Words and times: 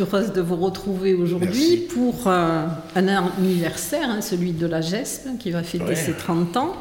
Heureuse 0.00 0.32
de 0.32 0.40
vous 0.40 0.56
retrouver 0.56 1.14
aujourd'hui 1.14 1.86
pour 1.92 2.26
euh, 2.26 2.66
un 2.94 3.08
anniversaire, 3.08 4.08
hein, 4.08 4.20
celui 4.20 4.52
de 4.52 4.66
la 4.66 4.80
GESP, 4.80 5.38
qui 5.38 5.50
va 5.50 5.62
fêter 5.62 5.94
ses 5.94 6.12
30 6.12 6.56
ans. 6.56 6.76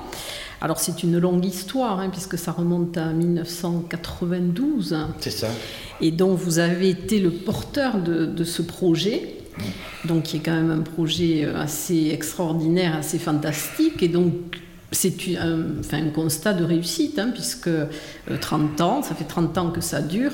Alors 0.62 0.80
c'est 0.80 1.04
une 1.04 1.18
longue 1.20 1.46
histoire, 1.46 2.00
hein, 2.00 2.10
puisque 2.10 2.38
ça 2.38 2.52
remonte 2.52 2.98
à 2.98 3.08
1992. 3.08 4.98
C'est 5.20 5.30
ça. 5.32 5.48
Et 6.02 6.12
donc 6.12 6.38
vous 6.40 6.60
avez 6.60 6.90
été 6.90 7.20
le 7.20 7.32
porteur 7.32 7.98
de, 8.00 8.44
ce 8.44 8.62
projet, 8.62 9.38
donc 10.06 10.24
qui 10.24 10.38
est 10.38 10.40
quand 10.40 10.54
même 10.56 10.72
un 10.72 10.82
projet 10.82 11.46
euh, 11.46 11.60
assez 11.60 12.10
extraordinaire, 12.12 12.96
assez 12.96 13.20
fantastique. 13.20 14.02
Et 14.04 14.08
donc 14.08 14.34
c'est 14.92 15.14
un, 15.40 15.80
enfin, 15.80 16.06
un 16.06 16.10
constat 16.10 16.54
de 16.54 16.64
réussite, 16.64 17.20
hein, 17.20 17.32
puisque 17.34 17.70
30 18.42 18.80
euh, 18.80 18.84
ans, 18.84 19.02
ça 19.02 19.16
fait 19.16 19.26
30 19.26 19.58
ans 19.58 19.72
que 19.72 19.82
ça 19.82 20.02
dure. 20.02 20.34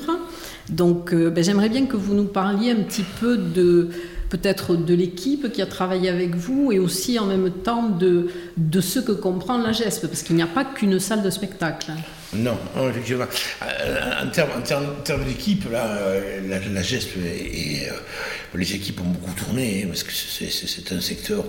Donc 0.68 1.12
euh, 1.12 1.30
ben, 1.30 1.42
j'aimerais 1.42 1.68
bien 1.68 1.86
que 1.86 1.96
vous 1.96 2.14
nous 2.14 2.26
parliez 2.26 2.70
un 2.70 2.82
petit 2.82 3.04
peu 3.20 3.36
de 3.36 3.90
peut-être 4.28 4.76
de 4.76 4.94
l'équipe 4.94 5.52
qui 5.52 5.60
a 5.60 5.66
travaillé 5.66 6.08
avec 6.08 6.34
vous 6.34 6.72
et 6.72 6.78
aussi 6.78 7.18
en 7.18 7.26
même 7.26 7.50
temps 7.50 7.88
de, 7.90 8.28
de 8.56 8.80
ce 8.80 8.98
que 8.98 9.12
comprend 9.12 9.58
la 9.58 9.72
GESP, 9.72 10.06
parce 10.06 10.22
qu'il 10.22 10.36
n'y 10.36 10.42
a 10.42 10.46
pas 10.46 10.64
qu'une 10.64 10.98
salle 10.98 11.22
de 11.22 11.28
spectacle. 11.28 11.92
Non, 12.34 12.58
effectivement. 12.88 13.26
Euh, 13.62 14.24
en 14.24 14.28
termes, 14.62 15.24
d'équipe, 15.26 15.70
là, 15.70 15.98
la, 16.48 16.58
la 16.58 16.80
et 16.80 17.88
euh, 17.88 17.92
les 18.54 18.74
équipes 18.74 19.00
ont 19.02 19.10
beaucoup 19.10 19.34
tourné, 19.34 19.82
hein, 19.82 19.88
parce 19.88 20.02
que 20.02 20.12
c'est 20.12 20.92
un 20.92 21.00
secteur 21.00 21.44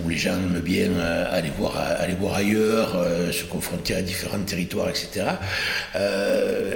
où, 0.00 0.08
les 0.08 0.16
gens 0.16 0.34
aiment 0.34 0.60
bien 0.60 0.90
aller 1.30 1.50
voir, 1.58 1.76
aller 1.76 2.14
voir 2.14 2.34
ailleurs, 2.34 3.04
se 3.32 3.44
confronter 3.44 3.94
à 3.94 4.02
différents 4.02 4.42
territoires, 4.42 4.88
etc. 4.88 5.26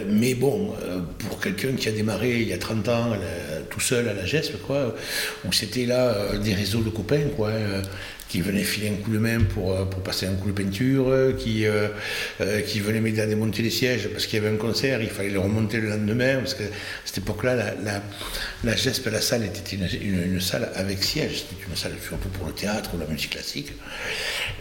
mais 0.09 0.35
bon, 0.35 0.75
pour 1.19 1.41
quelqu'un 1.41 1.73
qui 1.73 1.89
a 1.89 1.93
démarré 1.93 2.41
il 2.41 2.49
y 2.49 2.53
a 2.53 2.59
30 2.59 2.89
ans 2.89 3.17
tout 3.77 3.81
seul 3.81 4.09
à 4.09 4.15
la 4.15 4.25
GESP, 4.25 4.63
quoi, 4.67 4.95
où 5.45 5.53
c'était 5.53 5.87
là 5.87 6.07
euh, 6.07 6.39
des 6.39 6.55
réseaux 6.55 6.81
de 6.81 6.91
copains, 6.91 7.29
quoi, 7.37 7.49
euh, 7.49 7.83
qui 8.37 8.43
venaient 8.43 8.65
filer 8.65 8.89
un 8.89 9.03
coup 9.03 9.11
de 9.13 9.19
main 9.19 9.41
pour, 9.41 9.73
euh, 9.73 9.87
pour 9.87 10.03
passer 10.03 10.27
un 10.27 10.35
coup 10.35 10.51
de 10.51 10.63
peinture, 10.63 11.07
qui, 11.39 11.65
qui 12.67 12.81
venaient 12.81 13.01
m'aider 13.01 13.23
à 13.23 13.27
démonter 13.27 13.63
les 13.63 13.71
sièges 13.71 14.09
parce 14.09 14.27
qu'il 14.27 14.43
y 14.43 14.45
avait 14.45 14.55
un 14.55 14.59
concert, 14.59 15.01
il 15.01 15.09
fallait 15.09 15.31
les 15.31 15.39
remonter 15.39 15.79
le 15.79 15.89
lendemain, 15.89 16.37
parce 16.37 16.53
que 16.55 16.65
à 16.65 16.67
cette 17.07 17.19
époque-là, 17.19 17.55
la, 17.55 17.75
la, 17.83 18.03
la 18.65 18.77
GESP, 18.77 19.07
la 19.11 19.23
salle 19.23 19.45
était 19.45 19.77
une, 19.77 20.41
salle 20.41 20.71
avec 20.75 21.03
siège, 21.03 21.45
c'était 21.49 21.63
une 21.67 21.77
salle 21.77 21.93
surtout 22.07 22.29
pour 22.29 22.47
le 22.47 22.53
théâtre 22.53 22.91
ou 22.95 22.99
la 22.99 23.07
musique 23.07 23.31
classique. 23.31 23.73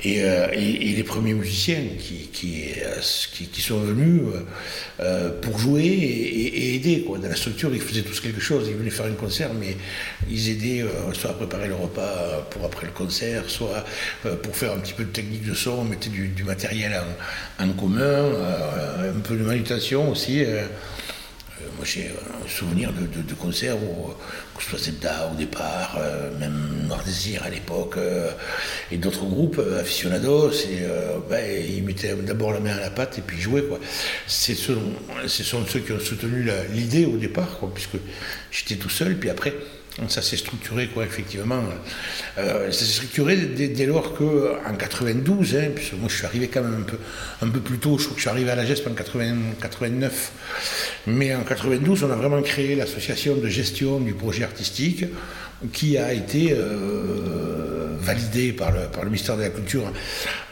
Et, 0.03 0.19
et, 0.19 0.95
les 0.95 1.03
premiers 1.03 1.33
musiciens 1.33 1.83
qui, 1.99 2.29
qui, 2.31 2.69
qui, 3.51 3.61
sont 3.61 3.79
venus 3.79 4.21
pour 5.41 5.57
jouer 5.57 5.83
et, 5.83 6.75
aider, 6.75 7.01
quoi. 7.01 7.17
dans 7.17 7.27
la 7.27 7.35
structure, 7.35 7.73
ils 7.73 7.81
faisaient 7.81 8.03
tous 8.03 8.21
quelque 8.21 8.41
chose, 8.41 8.67
ils 8.69 8.75
venaient 8.75 8.89
faire 8.89 9.07
un 9.07 9.13
concert, 9.13 9.49
mais 9.53 9.75
ils 10.29 10.49
aidaient 10.49 10.81
euh, 10.81 11.13
soit 11.13 11.31
à 11.31 11.33
préparer 11.33 11.67
le 11.67 11.75
repas 11.75 12.47
pour 12.49 12.65
après 12.65 12.85
le 12.85 12.91
concert, 12.91 13.49
soit 13.49 13.64
euh, 14.25 14.35
pour 14.35 14.55
faire 14.55 14.73
un 14.73 14.79
petit 14.79 14.93
peu 14.93 15.03
de 15.03 15.09
technique 15.09 15.45
de 15.45 15.53
son, 15.53 15.71
on 15.71 15.83
mettait 15.83 16.09
du, 16.09 16.43
matériel 16.43 16.99
en, 17.59 17.69
commun, 17.69 18.01
euh, 18.01 19.11
un 19.11 19.19
peu 19.19 19.35
de 19.35 19.43
manutention 19.43 20.11
aussi. 20.11 20.43
moi 21.77 21.85
j'ai 21.85 22.11
un 22.43 22.49
souvenir 22.49 22.91
de, 22.93 23.33
concerts 23.33 23.77
où, 23.77 24.13
que 24.57 24.63
ce 24.63 24.69
soit 24.69 24.79
Zebda 24.79 25.31
au 25.31 25.35
départ, 25.35 25.99
même 26.39 26.85
Noir 26.87 27.03
Désir 27.03 27.43
à 27.43 27.49
l'époque, 27.49 27.97
et 28.91 28.97
d'autres 28.97 29.25
groupes 29.25 29.61
aficionados, 29.79 30.51
et, 30.51 30.85
ben, 31.29 31.43
ils 31.67 31.83
mettaient 31.83 32.15
d'abord 32.15 32.53
la 32.53 32.59
main 32.59 32.75
à 32.75 32.79
la 32.79 32.89
pâte 32.89 33.17
et 33.17 33.21
puis 33.21 33.37
ils 33.37 33.43
jouaient. 33.43 33.63
Quoi. 33.63 33.79
Ce, 34.27 34.53
ce 34.53 35.43
sont 35.43 35.65
ceux 35.65 35.79
qui 35.79 35.91
ont 35.91 35.99
soutenu 35.99 36.47
l'idée 36.71 37.05
au 37.05 37.17
départ, 37.17 37.59
puisque 37.73 37.97
j'étais 38.51 38.75
tout 38.75 38.89
seul, 38.89 39.17
puis 39.17 39.29
après 39.29 39.53
ça 40.09 40.21
s'est 40.21 40.37
structuré, 40.37 40.87
quoi, 40.87 41.05
effectivement. 41.05 41.63
Euh, 42.37 42.71
ça 42.71 42.79
s'est 42.79 42.91
structuré 42.91 43.37
dès, 43.37 43.85
lors 43.85 44.13
qu'en 44.13 44.75
92, 44.77 45.55
hein, 45.55 45.69
puisque 45.73 45.93
moi 45.93 46.09
je 46.09 46.15
suis 46.15 46.25
arrivé 46.25 46.47
quand 46.47 46.61
même 46.61 46.81
un 46.81 46.83
peu, 46.83 46.97
un 47.41 47.49
peu 47.49 47.61
plus 47.61 47.77
tôt, 47.77 47.97
je 47.97 48.03
crois 48.03 48.15
que 48.15 48.19
je 48.19 48.27
suis 48.27 48.29
arrivé 48.29 48.51
à 48.51 48.55
la 48.55 48.65
GESP 48.65 48.87
en 48.87 48.93
89, 48.93 50.31
mais 51.07 51.33
en 51.33 51.43
92, 51.43 52.03
on 52.03 52.11
a 52.11 52.15
vraiment 52.15 52.41
créé 52.41 52.75
l'association 52.75 53.35
de 53.35 53.47
gestion 53.47 53.99
du 53.99 54.13
projet 54.13 54.43
artistique 54.43 55.05
qui 55.71 55.97
a 55.97 56.11
été 56.11 56.51
euh, 56.51 57.95
validée 57.99 58.51
par 58.51 58.71
le, 58.71 58.87
par 58.91 59.03
le 59.03 59.09
ministère 59.09 59.37
de 59.37 59.43
la 59.43 59.49
Culture 59.49 59.91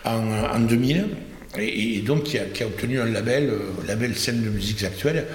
en, 0.06 0.22
en 0.54 0.60
2000 0.60 1.06
et, 1.58 2.00
donc 2.00 2.24
qui 2.24 2.40
a, 2.40 2.66
obtenu 2.66 3.00
un 3.00 3.06
label, 3.06 3.50
euh, 3.50 3.88
label 3.88 4.16
scène 4.16 4.42
de 4.44 4.50
musique 4.50 4.84
actuelle, 4.84 5.26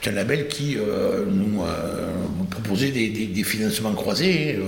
qui 0.00 0.08
est 0.08 0.12
un 0.12 0.14
label 0.14 0.48
qui 0.48 0.76
euh, 0.76 1.24
nous, 1.26 1.62
euh, 1.62 2.08
proposait 2.50 2.90
des, 2.90 3.44
financements 3.44 3.92
croisés, 3.92 4.58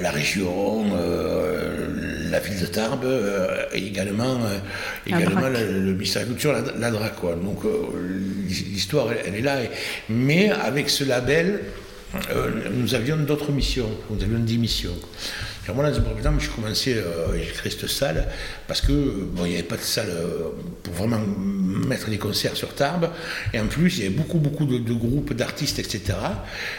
la 0.00 0.10
région, 0.10 0.84
la 2.30 2.40
ville 2.40 2.60
de 2.60 2.66
Tarbes, 2.66 3.06
et 3.72 3.86
également, 3.86 4.38
également 5.06 5.48
le 5.48 5.92
ministère 5.92 6.22
de 6.22 6.28
la 6.28 6.32
Culture, 6.32 6.54
la, 6.78 6.90
DRAC. 6.90 7.16
Quoi. 7.16 7.34
Donc 7.34 7.62
l'histoire, 8.48 9.08
elle, 9.24 9.34
est 9.34 9.40
là. 9.42 9.58
mais 10.08 10.50
avec 10.50 10.88
ce 10.88 11.04
label, 11.04 11.60
nous 12.72 12.94
avions 12.94 13.16
d'autres 13.16 13.52
missions, 13.52 13.90
nous 14.10 14.22
avions 14.22 14.38
10 14.38 14.58
missions 14.58 14.96
moi, 15.74 15.90
dans 15.90 15.98
un 15.98 16.00
premier 16.00 16.22
temps, 16.22 16.38
je 16.38 16.50
commençais, 16.50 16.94
euh, 16.94 17.36
j'ai 17.42 17.70
cette 17.70 17.88
salle 17.88 18.28
parce 18.68 18.80
que 18.80 18.92
bon, 18.92 19.44
il 19.44 19.50
n'y 19.50 19.54
avait 19.54 19.64
pas 19.64 19.76
de 19.76 19.82
salle 19.82 20.10
euh, 20.10 20.50
pour 20.82 20.94
vraiment 20.94 21.18
mettre 21.18 22.08
des 22.08 22.18
concerts 22.18 22.56
sur 22.56 22.74
Tarbes. 22.74 23.10
Et 23.52 23.58
en 23.58 23.66
plus, 23.66 23.98
il 23.98 24.04
y 24.04 24.06
avait 24.06 24.14
beaucoup, 24.14 24.38
beaucoup 24.38 24.64
de, 24.64 24.92
groupes 24.92 25.34
d'artistes, 25.34 25.78
etc., 25.78 26.18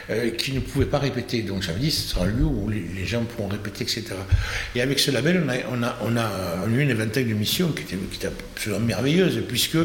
euh, 0.10 0.32
qui 0.32 0.54
ne 0.54 0.60
pouvaient 0.60 0.86
pas 0.86 1.00
répéter. 1.00 1.42
Donc 1.42 1.64
j'avais 1.64 1.80
dit, 1.80 1.92
ce 1.92 2.10
sera 2.10 2.26
un 2.26 2.28
lieu 2.28 2.46
où 2.46 2.70
les, 2.70 3.06
gens 3.06 3.24
pourront 3.24 3.48
répéter, 3.48 3.84
etc. 3.84 4.06
Et 4.76 4.82
avec 4.82 5.00
ce 5.00 5.12
label, 5.12 5.44
on 5.72 5.84
a, 5.84 6.68
eu 6.70 6.80
une 6.80 6.94
vingtaine 6.94 7.28
de 7.28 7.34
missions 7.34 7.72
qui 7.72 7.84
étaient, 7.84 7.96
qui 7.96 8.28
absolument 8.28 8.86
merveilleuses, 8.86 9.42
puisque 9.48 9.78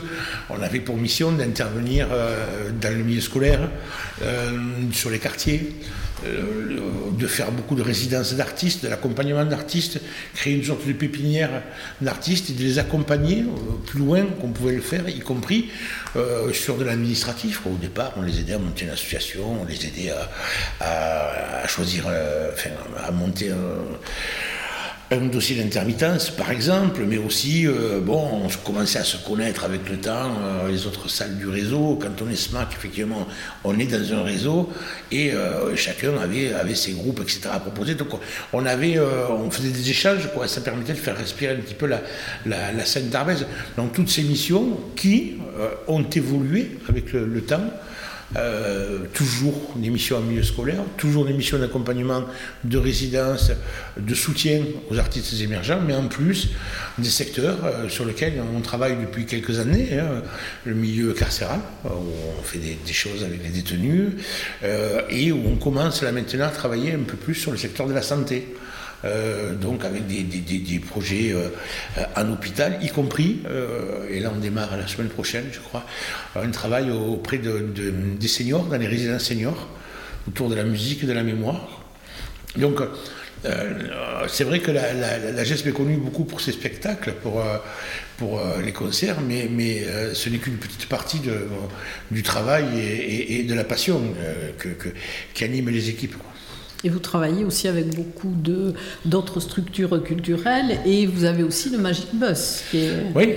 on 0.51 0.61
avait 0.61 0.81
pour 0.81 0.97
mission 0.97 1.33
d'intervenir 1.33 2.09
dans 2.81 2.97
le 2.97 3.05
milieu 3.05 3.21
scolaire, 3.21 3.69
sur 4.93 5.11
les 5.11 5.19
quartiers. 5.19 5.73
Euh, 6.25 7.11
de 7.19 7.27
faire 7.27 7.53
beaucoup 7.53 7.75
de 7.75 7.83
résidences 7.83 8.35
d'artistes, 8.35 8.83
de 8.83 8.89
l'accompagnement 8.89 9.45
d'artistes, 9.45 10.01
créer 10.35 10.55
une 10.55 10.65
sorte 10.65 10.87
de 10.87 10.93
pépinière 10.93 11.63
d'artistes 12.01 12.51
et 12.51 12.53
de 12.55 12.63
les 12.63 12.79
accompagner 12.79 13.41
euh, 13.43 13.75
plus 13.87 14.01
loin 14.01 14.25
qu'on 14.41 14.49
pouvait 14.49 14.73
le 14.73 14.81
faire, 14.81 15.09
y 15.09 15.21
compris 15.21 15.71
euh, 16.17 16.53
sur 16.53 16.77
de 16.79 16.85
l'administratif. 16.85 17.67
Au 17.67 17.77
départ, 17.77 18.15
on 18.17 18.23
les 18.23 18.41
aidait 18.41 18.55
à 18.55 18.59
monter 18.59 18.87
une 18.87 18.91
association, 18.91 19.63
on 19.63 19.65
les 19.65 19.87
aidait 19.87 20.13
à, 20.81 21.67
choisir, 21.69 22.07
enfin, 22.53 22.71
à 22.99 23.13
monter 23.13 23.51
un 23.51 23.99
dossier 25.21 25.57
d'intermittence, 25.57 26.31
par 26.31 26.51
exemple, 26.51 27.03
mais 27.07 27.19
aussi, 27.19 27.67
euh, 27.67 28.01
bon, 28.01 28.45
on 28.45 28.49
commençait 28.65 28.99
à 28.99 29.05
se 29.05 29.17
connaître 29.17 29.65
avec 29.65 29.89
le 29.89 29.97
temps, 29.99 30.37
euh, 30.43 30.71
les 30.71 30.87
autres 30.87 31.09
salles 31.09 31.37
du 31.37 31.49
réseau. 31.49 31.99
Quand 32.01 32.23
on 32.25 32.31
est 32.31 32.37
SMAC, 32.37 32.69
effectivement, 32.73 33.27
on 33.65 33.79
est 33.79 33.87
dans 33.87 34.15
un 34.15 34.23
réseau 34.23 34.71
et 35.11 35.33
euh, 35.33 35.77
chacun 35.77 36.17
avait, 36.19 36.53
avait 36.53 36.75
ses 36.75 36.93
groupes, 36.93 37.21
etc. 37.21 37.51
à 37.53 37.61
proposer. 37.61 37.95
Donc, 37.95 38.09
on, 38.53 38.65
avait, 38.67 38.99
on 38.99 39.51
faisait 39.51 39.71
des 39.71 39.91
échanges, 39.91 40.29
quoi. 40.35 40.49
Ça 40.49 40.61
permettait 40.61 40.95
de 40.95 40.99
faire 40.99 41.17
respirer 41.17 41.55
un 41.55 41.61
petit 41.61 41.75
peu 41.75 41.87
la, 41.87 42.01
la, 42.47 42.85
scène 42.85 43.09
d'Arbès. 43.09 43.45
Donc, 43.77 43.93
toutes 43.93 44.11
ces 44.11 44.23
missions 44.23 44.79
qui 44.97 45.35
ont 45.89 46.05
évolué 46.05 46.79
avec 46.89 47.13
le 47.13 47.41
temps. 47.43 47.71
Euh, 48.37 49.01
toujours 49.13 49.75
des 49.77 49.91
missions 49.91 50.17
en 50.17 50.21
milieu 50.21 50.43
scolaire, 50.43 50.81
toujours 50.97 51.27
des 51.27 51.35
missions 51.35 51.59
d'accompagnement, 51.59 52.25
de 52.65 52.79
résidence, 52.79 53.53
de 53.99 54.15
soutien 54.15 54.63
aux 54.91 54.99
artistes 54.99 55.39
émergents, 55.41 55.81
mais 55.87 55.95
en 55.95 56.09
plus 56.09 56.49
des 56.99 57.11
secteurs 57.11 57.59
euh, 57.65 57.89
sur 57.91 58.07
lesquels 58.07 58.35
on 58.57 58.61
travaille 58.61 58.97
depuis 58.97 59.27
quelques 59.27 59.59
années, 59.59 59.99
hein, 59.99 60.23
le 60.65 60.75
milieu 60.75 61.13
carcéral, 61.13 61.61
où 61.85 61.89
on 62.39 62.43
fait 62.43 62.59
des, 62.59 62.93
choses 62.93 63.23
avec 63.23 63.43
les 63.43 63.51
détenus, 63.51 64.13
euh, 64.63 65.03
et 65.11 65.31
où 65.31 65.43
on 65.47 65.57
commence 65.57 66.03
là 66.03 66.11
maintenant 66.11 66.47
à 66.47 66.51
travailler 66.51 66.93
un 66.93 67.05
peu 67.07 67.17
plus 67.17 67.35
sur 67.35 67.51
le 67.51 67.59
secteur 67.59 67.87
de 67.87 67.93
la 67.93 68.03
santé. 68.03 68.49
Euh, 69.05 69.55
donc 69.55 69.85
avec 69.85 70.07
des, 70.07 70.79
projets 70.79 71.33
euh, 71.33 71.49
en 72.17 72.31
hôpital, 72.31 72.79
y 72.83 72.89
compris, 72.89 73.41
euh, 73.47 74.07
et 74.09 74.21
là 74.21 74.31
on 74.35 74.39
démarre 74.39 74.77
la 74.77 74.87
semaine 74.87 75.09
prochaine, 75.09 75.47
je 75.53 75.59
crois, 75.59 75.85
un 76.37 76.51
travail 76.51 76.91
auprès 76.91 77.39
de, 77.39 77.73
des 78.19 78.29
seniors, 78.29 78.65
dans 78.65 78.77
les 78.77 78.87
résidences 78.87 79.25
seniors, 79.25 79.69
autour 80.29 80.49
de 80.49 80.55
la 80.55 80.65
musique 80.65 81.03
et 81.03 81.07
de 81.07 81.13
la 81.13 81.25
mémoire. 81.25 81.83
Donc, 82.57 82.81
c'est 84.29 84.45
vrai 84.45 84.61
que 84.61 84.71
la, 84.71 84.93
la, 84.93 85.43
GESP 85.43 85.69
est 85.69 85.73
connue 85.73 85.97
beaucoup 85.97 86.25
pour 86.25 86.41
ses 86.41 86.53
spectacles, 86.53 87.15
pour, 87.23 87.43
les 88.65 88.73
concerts, 88.73 89.17
mais, 89.21 89.85
ce 90.15 90.29
n'est 90.29 90.39
qu'une 90.39 90.59
petite 90.59 90.87
partie 90.87 91.21
du 92.11 92.23
travail 92.23 92.67
et, 92.79 93.43
de 93.43 93.55
la 93.55 93.65
passion 93.65 94.01
qui 95.35 95.43
anime 95.43 95.71
les 95.71 95.89
équipes. 95.89 96.15
Et 96.85 96.89
vous 96.89 96.99
travaillez 96.99 97.45
aussi 97.45 97.69
avec 97.69 97.95
beaucoup 97.95 98.35
d'autres 99.05 99.41
structures 99.41 100.03
culturelles 100.03 100.81
et 100.85 101.07
vous 101.07 101.25
avez 101.25 101.43
aussi 101.43 101.71
le 101.71 101.79
Magic 101.79 102.09
Bus. 102.13 102.65
Oui. 103.15 103.35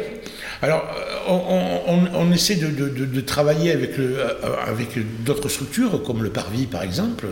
Alors, 0.61 0.83
on, 1.27 2.31
essaie 2.31 2.55
de, 2.55 3.21
travailler 3.21 3.71
avec, 3.71 3.99
euh, 3.99 4.35
avec 4.65 4.97
d'autres 5.23 5.49
structures, 5.49 6.01
comme 6.03 6.23
le 6.23 6.29
Parvis 6.29 6.65
par 6.65 6.81
exemple. 6.81 7.27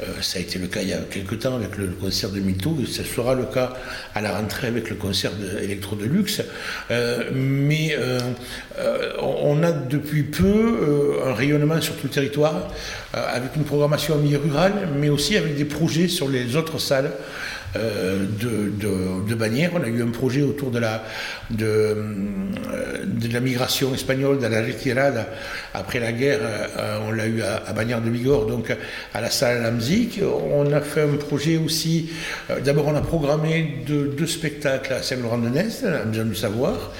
Euh, 0.00 0.04
ça 0.20 0.38
a 0.38 0.42
été 0.42 0.58
le 0.58 0.66
cas 0.66 0.80
il 0.82 0.88
y 0.88 0.92
a 0.92 0.98
quelque 0.98 1.34
temps 1.36 1.54
avec 1.54 1.76
le, 1.76 1.86
concert 1.88 2.30
de 2.30 2.40
Mito, 2.40 2.76
et 2.82 2.86
ça 2.86 3.04
sera 3.04 3.34
le 3.34 3.44
cas 3.44 3.74
à 4.14 4.20
la 4.20 4.36
rentrée 4.36 4.66
avec 4.66 4.90
le 4.90 4.96
concert 4.96 5.32
d'Electro 5.32 5.96
de 5.96 6.04
Luxe. 6.04 6.42
Euh, 6.90 7.30
mais 7.32 7.96
on 9.20 9.62
a 9.62 9.70
depuis 9.72 10.24
peu 10.24 11.20
un 11.24 11.34
rayonnement 11.34 11.80
sur 11.80 11.94
tout 11.96 12.06
le 12.06 12.12
territoire, 12.12 12.68
avec 13.12 13.56
une 13.56 13.64
programmation 13.64 14.14
en 14.14 14.18
milieu 14.18 14.38
rural, 14.38 14.72
mais 14.98 15.08
aussi 15.08 15.36
avec 15.36 15.56
des 15.56 15.64
projets 15.64 16.08
sur 16.08 16.28
les 16.28 16.56
autres 16.56 16.78
salles. 16.78 17.12
Euh, 17.76 18.26
de, 18.40 18.70
de, 19.26 19.34
bannières. 19.34 19.72
On 19.74 19.82
a 19.82 19.88
eu 19.88 20.00
un 20.00 20.10
projet 20.10 20.42
autour 20.42 20.70
la, 20.78 21.02
euh, 21.60 22.12
de 23.04 23.32
la 23.32 23.40
migration 23.40 23.92
espagnole, 23.92 24.38
de 24.38 24.46
la 24.46 24.62
retirada 24.62 25.26
après 25.72 25.98
la 25.98 26.12
guerre. 26.12 26.38
Euh, 26.42 26.98
on 27.08 27.10
l'a 27.10 27.26
eu 27.26 27.42
à, 27.42 27.72
Bagnères 27.72 28.00
de 28.00 28.10
Bigorre, 28.10 28.46
donc 28.46 28.72
à 29.12 29.20
la 29.20 29.28
salle 29.28 29.62
Lamzik. 29.62 30.20
On 30.22 30.72
a 30.72 30.80
fait 30.80 31.02
un 31.02 31.16
projet 31.16 31.56
aussi. 31.56 32.10
D'abord, 32.64 32.86
on 32.86 32.94
a 32.94 33.00
programmé 33.00 33.82
deux, 33.84 34.26
spectacles 34.26 34.92
à 34.92 35.02
Saint-Laurent-de-Nest, 35.02 35.84
à 35.84 36.04
Maison 36.04 36.24
du 36.26 36.36
Savoir. 36.36 36.92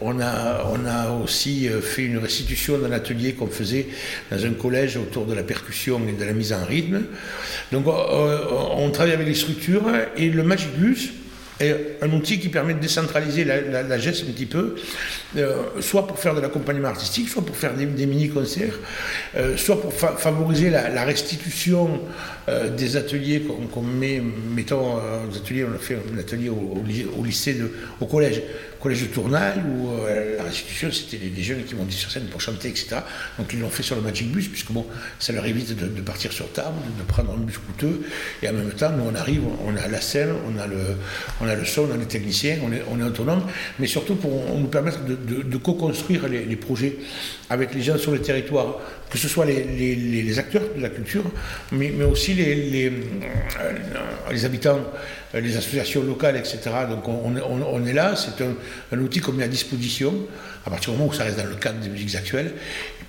On 0.00 0.20
a, 0.20 1.10
aussi 1.10 1.68
euh, 1.68 1.80
fait 1.80 2.04
une 2.04 2.18
restitution 2.18 2.78
d'un 2.78 2.92
atelier 2.92 3.32
qu'on 3.32 3.48
faisait 3.48 3.88
dans 4.30 4.44
un 4.44 4.52
collège 4.52 4.96
autour 4.96 5.26
de 5.26 5.34
la 5.34 5.42
percussion 5.42 6.00
et 6.08 6.12
de 6.12 6.24
la 6.24 6.32
mise 6.32 6.52
en 6.52 6.64
rythme. 6.64 7.02
Donc 7.72 7.86
euh, 7.86 7.90
euh, 7.90 8.38
on 8.76 8.90
travaille 8.90 9.14
avec 9.14 9.26
les 9.26 9.34
structures 9.34 9.84
et 10.16 10.28
le 10.28 10.42
Magic 10.42 10.70
Bus 10.76 11.10
est 11.60 11.98
un 12.02 12.12
outil 12.12 12.38
qui 12.38 12.48
permet 12.48 12.74
de 12.74 12.78
décentraliser 12.78 13.44
la, 13.44 13.98
geste 13.98 14.24
un 14.28 14.32
petit 14.32 14.46
peu, 14.46 14.76
soit 15.80 16.06
pour 16.06 16.18
faire 16.18 16.34
de 16.34 16.40
l'accompagnement 16.40 16.88
artistique, 16.88 17.28
soit 17.28 17.44
pour 17.44 17.56
faire 17.56 17.74
des, 17.74 17.86
mini-concerts, 18.06 18.78
soit 19.56 19.80
pour 19.80 19.92
favoriser 19.92 20.70
la, 20.70 21.04
restitution 21.04 22.00
des 22.76 22.96
ateliers 22.96 23.46
qu'on 23.72 23.82
met, 23.82 24.22
mettons, 24.54 24.96
on 24.96 25.74
a 25.74 25.78
fait 25.78 25.98
un 26.14 26.18
atelier 26.18 26.48
au, 26.48 26.82
au 27.18 27.24
lycée, 27.24 27.54
de, 27.54 27.70
au 28.00 28.06
collège, 28.06 28.42
collège 28.80 29.02
de 29.02 29.06
Tournai, 29.06 29.54
où 29.56 29.90
euh, 29.90 30.36
la 30.36 30.44
restitution, 30.44 30.90
c'était 30.92 31.16
des, 31.16 31.42
jeunes 31.42 31.64
qui 31.64 31.74
montaient 31.74 31.92
sur 31.92 32.10
scène 32.10 32.26
pour 32.26 32.40
chanter, 32.40 32.68
etc. 32.68 32.96
Donc 33.38 33.52
ils 33.52 33.60
l'ont 33.60 33.70
fait 33.70 33.82
sur 33.82 33.96
le 33.96 34.02
Magic 34.02 34.30
Bus, 34.30 34.48
puisque 34.48 34.70
bon, 34.70 34.86
ça 35.18 35.32
leur 35.32 35.44
évite 35.46 35.76
de, 35.76 36.00
partir 36.00 36.32
sur 36.32 36.50
table, 36.52 36.76
de, 36.98 37.02
prendre 37.04 37.32
un 37.32 37.38
bus 37.38 37.58
coûteux. 37.58 38.02
Et 38.42 38.48
en 38.48 38.52
même 38.52 38.70
temps, 38.70 38.90
nous, 38.90 39.04
on 39.04 39.14
arrive, 39.14 39.42
on 39.66 39.76
a 39.76 39.88
la 39.88 40.00
scène, 40.00 40.30
on 40.46 40.58
a 40.58 40.66
le, 40.66 40.76
on 41.40 41.64
son, 41.64 41.88
on 41.90 41.94
a 41.94 41.96
les 41.96 42.06
techniciens, 42.06 42.58
on 42.64 42.72
est, 42.72 42.82
on 42.90 43.00
est 43.00 43.02
autonome, 43.02 43.42
mais 43.78 43.86
surtout 43.86 44.14
pour 44.14 44.30
nous 44.56 44.68
permettre 44.68 45.04
de, 45.04 45.17
co-construire 45.58 46.28
les, 46.28 46.56
projets 46.56 46.96
avec 47.50 47.74
les 47.74 47.82
gens 47.82 47.98
sur 47.98 48.12
le 48.12 48.20
territoire, 48.20 48.78
que 49.10 49.18
ce 49.18 49.28
soit 49.28 49.46
les, 49.46 50.38
acteurs 50.38 50.62
de 50.76 50.82
la 50.82 50.88
culture, 50.88 51.24
mais, 51.72 51.92
aussi 52.02 52.34
les, 52.34 52.86
euh, 52.86 54.44
habitants 54.44 54.80
euh, 55.34 55.40
les 55.40 55.56
associations 55.56 56.02
locales, 56.02 56.36
etc. 56.36 56.58
Donc 56.88 57.06
on, 57.08 57.86
est 57.86 57.92
là, 57.92 58.14
c'est 58.16 58.42
un, 58.42 58.98
outil 58.98 59.20
qu'on 59.20 59.32
met 59.32 59.44
à 59.44 59.48
disposition, 59.48 60.14
à 60.64 60.70
partir 60.70 60.92
du 60.92 60.98
moment 60.98 61.10
où 61.10 61.14
ça 61.14 61.24
reste 61.24 61.36
dans 61.38 61.44
le 61.44 61.56
cadre 61.56 61.80
des 61.80 61.88
musiques 61.90 62.14
actuelles, 62.14 62.52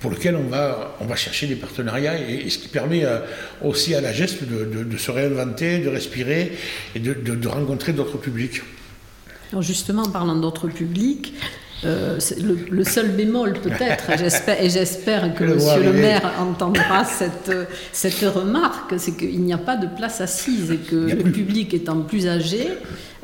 pour 0.00 0.10
lequel 0.10 0.36
on 0.36 0.48
va, 0.48 1.16
chercher 1.16 1.46
des 1.46 1.56
partenariats, 1.56 2.18
et, 2.18 2.48
ce 2.50 2.58
qui 2.58 2.68
permet 2.68 3.04
euh, 3.04 3.20
aussi 3.62 3.94
à 3.94 4.00
la 4.00 4.12
geste 4.12 4.44
de, 4.44 4.96
se 4.96 5.10
réinventer, 5.10 5.78
de 5.78 5.88
respirer 5.88 6.52
et 6.94 6.98
de, 6.98 7.48
rencontrer 7.48 7.92
d'autres 7.92 8.18
publics. 8.18 8.62
Alors 9.52 9.62
justement, 9.62 10.02
en 10.02 10.10
parlant 10.10 10.36
d'autres 10.36 10.68
publics, 10.68 11.34
euh, 11.84 12.18
le, 12.70 12.84
seul 12.84 13.08
bémol 13.08 13.54
peut-être, 13.54 14.10
et 14.10 14.68
j'espère 14.68 15.34
que 15.34 15.44
Monsieur 15.54 15.82
le 15.82 15.92
maire 15.92 16.32
entendra 16.38 17.04
cette, 17.04 17.52
cette 17.92 18.20
remarque, 18.20 18.94
c'est 18.98 19.16
qu'il 19.16 19.40
n'y 19.40 19.52
a 19.52 19.58
pas 19.58 19.76
de 19.76 19.86
place 19.86 20.20
assise 20.20 20.70
et 20.70 20.76
que 20.76 20.96
le 20.96 21.30
public 21.30 21.72
étant 21.72 22.02
plus 22.02 22.28
âgé, 22.28 22.68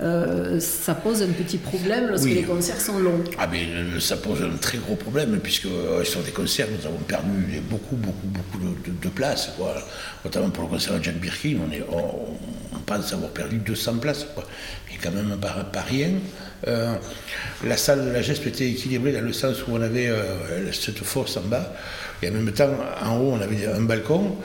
euh, 0.03 0.61
ça 0.61 0.95
pose 0.95 1.23
un 1.23 1.29
petit 1.29 1.59
problème 1.59 2.09
lorsque 2.09 2.27
les 2.27 2.43
concerts 2.43 2.81
sont 2.81 2.99
longs. 2.99 3.25
Ah 3.39 3.49
mais 3.51 3.63
euh, 3.65 3.99
ça 3.99 4.17
pose 4.17 4.43
un 4.43 4.57
très 4.59 4.79
gros 4.79 4.95
problème 4.95 5.39
puisque 5.43 5.69
sur 6.05 6.23
des 6.23 6.33
concerts 6.33 6.69
nous 6.79 6.87
avons 6.87 6.99
perdu 6.99 7.61
beaucoup 7.71 7.97
beaucoup 7.97 8.27
beaucoup 8.27 8.59
de, 8.59 8.93
de, 9.03 9.09
places, 9.09 9.53
notamment 10.25 10.51
pour 10.51 10.65
le 10.65 10.69
concert 10.71 10.99
de 10.99 11.05
Jack 11.05 11.17
Birkin, 11.17 11.57
on, 11.67 11.73
est, 11.73 11.83
on, 11.91 12.79
pense 12.87 13.13
avoir 13.13 13.31
perdu 13.31 13.57
200 13.57 13.97
places, 13.97 14.27
quoi. 14.35 14.45
et 14.93 14.99
quand 15.03 15.11
même 15.11 15.37
pas, 15.41 15.65
pas 15.73 15.81
rien. 15.81 16.11
Euh, 16.67 16.95
la 17.65 17.77
salle 17.77 18.07
de 18.07 18.11
la 18.11 18.23
GESP 18.23 18.47
était 18.49 18.69
équilibrée 18.69 19.13
dans 19.13 19.21
le 19.21 19.33
sens 19.33 19.67
où 19.67 19.73
on 19.73 19.81
avait 19.81 20.09
euh, 20.09 20.73
cette 20.73 20.99
force 20.99 21.37
en 21.37 21.43
bas, 21.43 21.75
et 22.23 22.29
en 22.29 22.33
même 22.33 22.51
temps, 22.53 22.71
en 23.05 23.19
haut, 23.19 23.33
on 23.33 23.41
avait 23.41 23.67
un 23.67 23.83
balcon. 23.83 24.37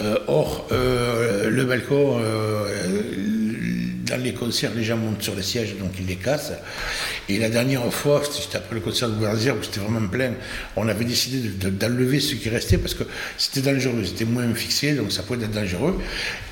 Euh, 0.00 0.16
or, 0.26 0.66
le 0.70 1.64
balcon, 1.64 2.18
les 4.16 4.32
concerts, 4.32 4.72
les 4.74 4.84
gens 4.84 4.96
montent 4.96 5.22
sur 5.22 5.34
les 5.34 5.42
sièges, 5.42 5.76
donc 5.78 5.92
ils 5.98 6.06
les 6.06 6.16
cassent. 6.16 6.52
Et 7.28 7.38
la 7.38 7.48
dernière 7.48 7.92
fois, 7.92 8.22
c'était 8.24 8.58
après 8.58 8.74
le 8.74 8.80
concert 8.80 9.08
de 9.08 9.14
Gouvernière, 9.14 9.56
où 9.56 9.62
c'était 9.62 9.80
vraiment 9.80 10.06
plein, 10.08 10.32
on 10.76 10.88
avait 10.88 11.04
décidé 11.04 11.48
d'enlever 11.70 12.20
ce 12.20 12.34
qui 12.34 12.48
restait 12.48 12.78
parce 12.78 12.94
que 12.94 13.04
c'était 13.38 13.60
dangereux, 13.60 14.04
c'était 14.04 14.24
moins 14.24 14.52
fixé, 14.54 14.94
donc 14.94 15.12
ça 15.12 15.22
pouvait 15.22 15.44
être 15.44 15.52
dangereux. 15.52 15.98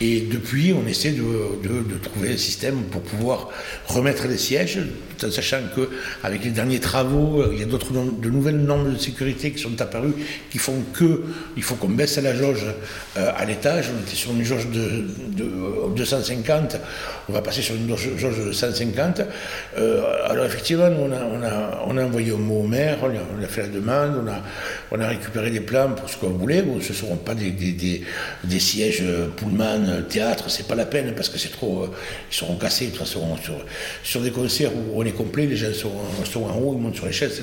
Et 0.01 0.21
depuis, 0.21 0.73
on 0.73 0.87
essaie 0.87 1.13
de, 1.13 1.99
trouver 2.03 2.33
un 2.33 2.37
système 2.37 2.83
pour 2.85 3.03
pouvoir 3.03 3.49
remettre 3.87 4.27
les 4.27 4.39
sièges, 4.39 4.79
tout 5.19 5.27
en 5.27 5.31
sachant 5.31 5.61
qu'avec 5.75 6.45
les 6.45 6.51
derniers 6.51 6.81
travaux, 6.81 7.45
il 7.53 7.59
y 7.59 7.63
a 7.63 7.67
de 7.67 8.31
nouvelles 8.31 8.59
normes 8.59 8.95
de 8.95 8.99
sécurité 8.99 9.51
qui 9.51 9.63
sont 9.63 9.81
apparues, 9.81 10.15
qui 10.51 10.59
font 10.59 10.83
que 10.93 11.25
il 11.57 11.63
faut 11.63 11.75
qu'on 11.75 11.89
baisse 11.89 12.17
la 12.19 12.35
jauge 12.35 12.65
euh, 13.17 13.31
à 13.37 13.45
l'étage. 13.45 13.91
On 13.95 14.01
était 14.03 14.17
sur 14.17 14.33
une 14.33 14.45
jauge 14.45 14.69
de, 14.69 15.05
250, 15.97 16.77
on 17.29 17.33
va 17.33 17.43
passer 17.43 17.50
sur 17.51 17.75
une 17.75 17.97
jauge 17.97 18.47
de 18.47 18.53
150. 18.53 19.23
Euh, 19.79 20.03
alors 20.29 20.45
effectivement, 20.45 20.87
on 20.87 21.13
a, 21.13 21.81
on, 21.87 21.97
a, 21.97 22.05
envoyé 22.05 22.33
un 22.33 22.37
mot 22.37 22.61
au 22.61 22.67
maire, 22.67 22.99
on 23.03 23.43
a, 23.43 23.47
fait 23.47 23.63
la 23.63 23.69
demande, 23.69 24.23
on 24.25 24.29
a, 24.29 24.43
on 24.93 25.01
a 25.01 25.09
récupéré 25.09 25.51
des 25.51 25.61
plans 25.61 25.91
pour 25.91 26.09
ce 26.09 26.17
qu'on 26.17 26.31
voulait. 26.31 26.65
Ce 26.81 26.89
ne 26.89 26.97
seront 26.97 27.17
pas 27.17 27.35
des, 27.35 27.51
des, 27.51 28.61
sièges 28.61 29.03
Pullman, 29.37 30.03
théâtre, 30.09 30.45
c'est 30.49 30.67
pas 30.67 30.75
la 30.75 30.87
peine 30.87 31.13
parce 31.15 31.29
que 31.29 31.39
c'est 31.39 31.53
trop. 31.53 31.85
Euh, 31.85 31.91
ils 32.31 32.35
seront 32.35 32.57
cassés 32.57 32.87
de 32.87 32.91
toute 32.91 33.01
façon. 33.01 33.21
Sur, 34.03 34.21
des 34.21 34.31
concerts 34.31 34.71
où 34.75 35.01
on 35.01 35.05
est 35.05 35.13
complet, 35.13 35.47
les 35.47 35.57
gens 35.57 35.73
sont, 35.73 36.45
en 36.45 36.57
haut, 36.59 36.75
ils 36.77 36.83
montent 36.83 36.97
sur 36.97 37.07
les 37.07 37.13
chaises, 37.13 37.43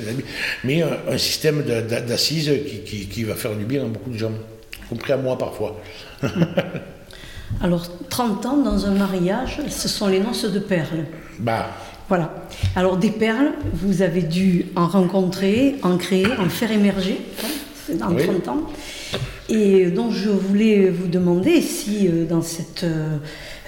mais 0.63 0.81
un, 0.83 1.17
système 1.17 1.63
d'assises 1.63 2.51
qui, 2.67 2.79
qui, 2.79 3.07
qui 3.07 3.23
va 3.23 3.35
faire 3.35 3.55
du 3.55 3.65
bien 3.65 3.83
à 3.83 3.87
beaucoup 3.87 4.11
de 4.11 4.17
gens, 4.17 4.31
compris 4.89 5.13
à 5.13 5.17
moi 5.17 5.37
parfois. 5.37 5.79
Alors, 7.61 7.87
30 8.09 8.45
ans 8.45 8.57
dans 8.57 8.85
un 8.85 8.91
mariage, 8.91 9.61
ce 9.69 9.87
sont 9.87 10.07
les 10.07 10.19
noces 10.19 10.45
de 10.51 10.59
perles. 10.59 11.05
Bah. 11.39 11.67
Voilà. 12.07 12.33
Alors, 12.75 12.97
des 12.97 13.09
perles, 13.09 13.51
vous 13.73 14.01
avez 14.01 14.21
dû 14.21 14.65
en 14.75 14.87
rencontrer, 14.87 15.75
en 15.81 15.97
créer, 15.97 16.27
en 16.39 16.49
faire 16.49 16.71
émerger 16.71 17.19
hein, 17.43 17.97
en 18.01 18.15
30 18.15 18.47
ans. 18.47 18.61
Et 19.49 19.87
donc, 19.87 20.11
je 20.11 20.29
voulais 20.29 20.89
vous 20.89 21.07
demander 21.07 21.61
si 21.61 22.07
euh, 22.07 22.25
dans 22.25 22.41
cette, 22.41 22.83
euh, 22.83 23.17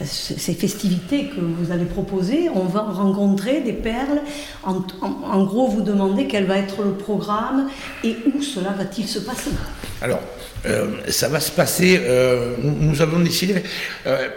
ces 0.06 0.54
festivités 0.54 1.26
que 1.26 1.42
vous 1.42 1.72
allez 1.72 1.86
proposer, 1.86 2.50
on 2.54 2.66
va 2.66 2.82
rencontrer 2.82 3.62
des 3.62 3.74
perles. 3.74 4.22
En, 4.64 5.44
gros, 5.44 5.68
vous 5.68 5.82
demandez 5.82 6.28
quel 6.28 6.46
va 6.46 6.58
être 6.58 6.84
le 6.84 6.94
programme 6.94 7.70
et 8.04 8.16
où 8.34 8.42
cela 8.42 8.72
va-t-il 8.72 9.08
se 9.08 9.20
passer 9.20 9.52
Alors, 10.02 10.22
euh, 10.66 10.88
ça 11.10 11.28
va 11.28 11.40
se 11.40 11.52
passer. 11.52 12.00
Euh, 12.02 12.56
nous, 12.62 13.02
avons 13.02 13.20
décidé. 13.20 13.64
Euh, 14.06 14.30